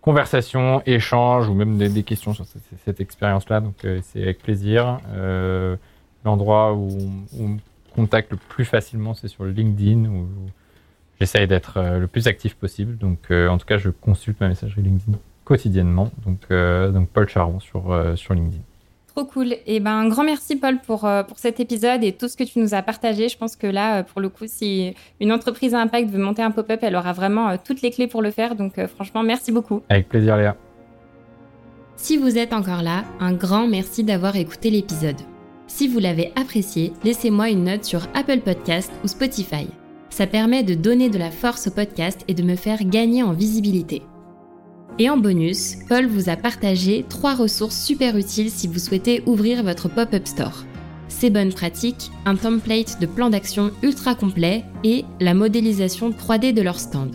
[0.00, 2.44] conversation, échange ou même des, questions sur
[2.84, 3.60] cette, expérience-là.
[3.60, 5.00] Donc c'est avec plaisir.
[6.24, 6.88] L'endroit où,
[7.38, 7.56] on
[7.94, 10.28] contacte le plus facilement, c'est sur LinkedIn où
[11.20, 12.96] j'essaye d'être le plus actif possible.
[12.98, 16.10] Donc, en tout cas, je consulte ma messagerie LinkedIn quotidiennement.
[16.26, 16.48] Donc,
[16.92, 18.62] donc Paul Charon sur, sur LinkedIn.
[19.18, 19.52] Trop cool.
[19.52, 22.44] Et eh ben, un grand merci, Paul, pour, pour cet épisode et tout ce que
[22.44, 23.28] tu nous as partagé.
[23.28, 26.52] Je pense que là, pour le coup, si une entreprise à impact veut monter un
[26.52, 28.54] pop-up, elle aura vraiment toutes les clés pour le faire.
[28.54, 29.82] Donc, franchement, merci beaucoup.
[29.88, 30.56] Avec plaisir, Léa.
[31.96, 35.20] Si vous êtes encore là, un grand merci d'avoir écouté l'épisode.
[35.66, 39.66] Si vous l'avez apprécié, laissez-moi une note sur Apple Podcast ou Spotify.
[40.10, 43.32] Ça permet de donner de la force au podcast et de me faire gagner en
[43.32, 44.02] visibilité.
[45.00, 49.62] Et en bonus, Paul vous a partagé trois ressources super utiles si vous souhaitez ouvrir
[49.62, 50.64] votre pop-up store.
[51.08, 56.62] Ces bonnes pratiques, un template de plan d'action ultra complet et la modélisation 3D de
[56.62, 57.14] leur stand.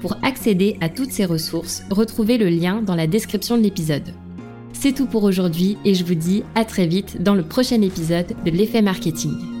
[0.00, 4.14] Pour accéder à toutes ces ressources, retrouvez le lien dans la description de l'épisode.
[4.72, 8.34] C'est tout pour aujourd'hui et je vous dis à très vite dans le prochain épisode
[8.44, 9.53] de l'effet marketing.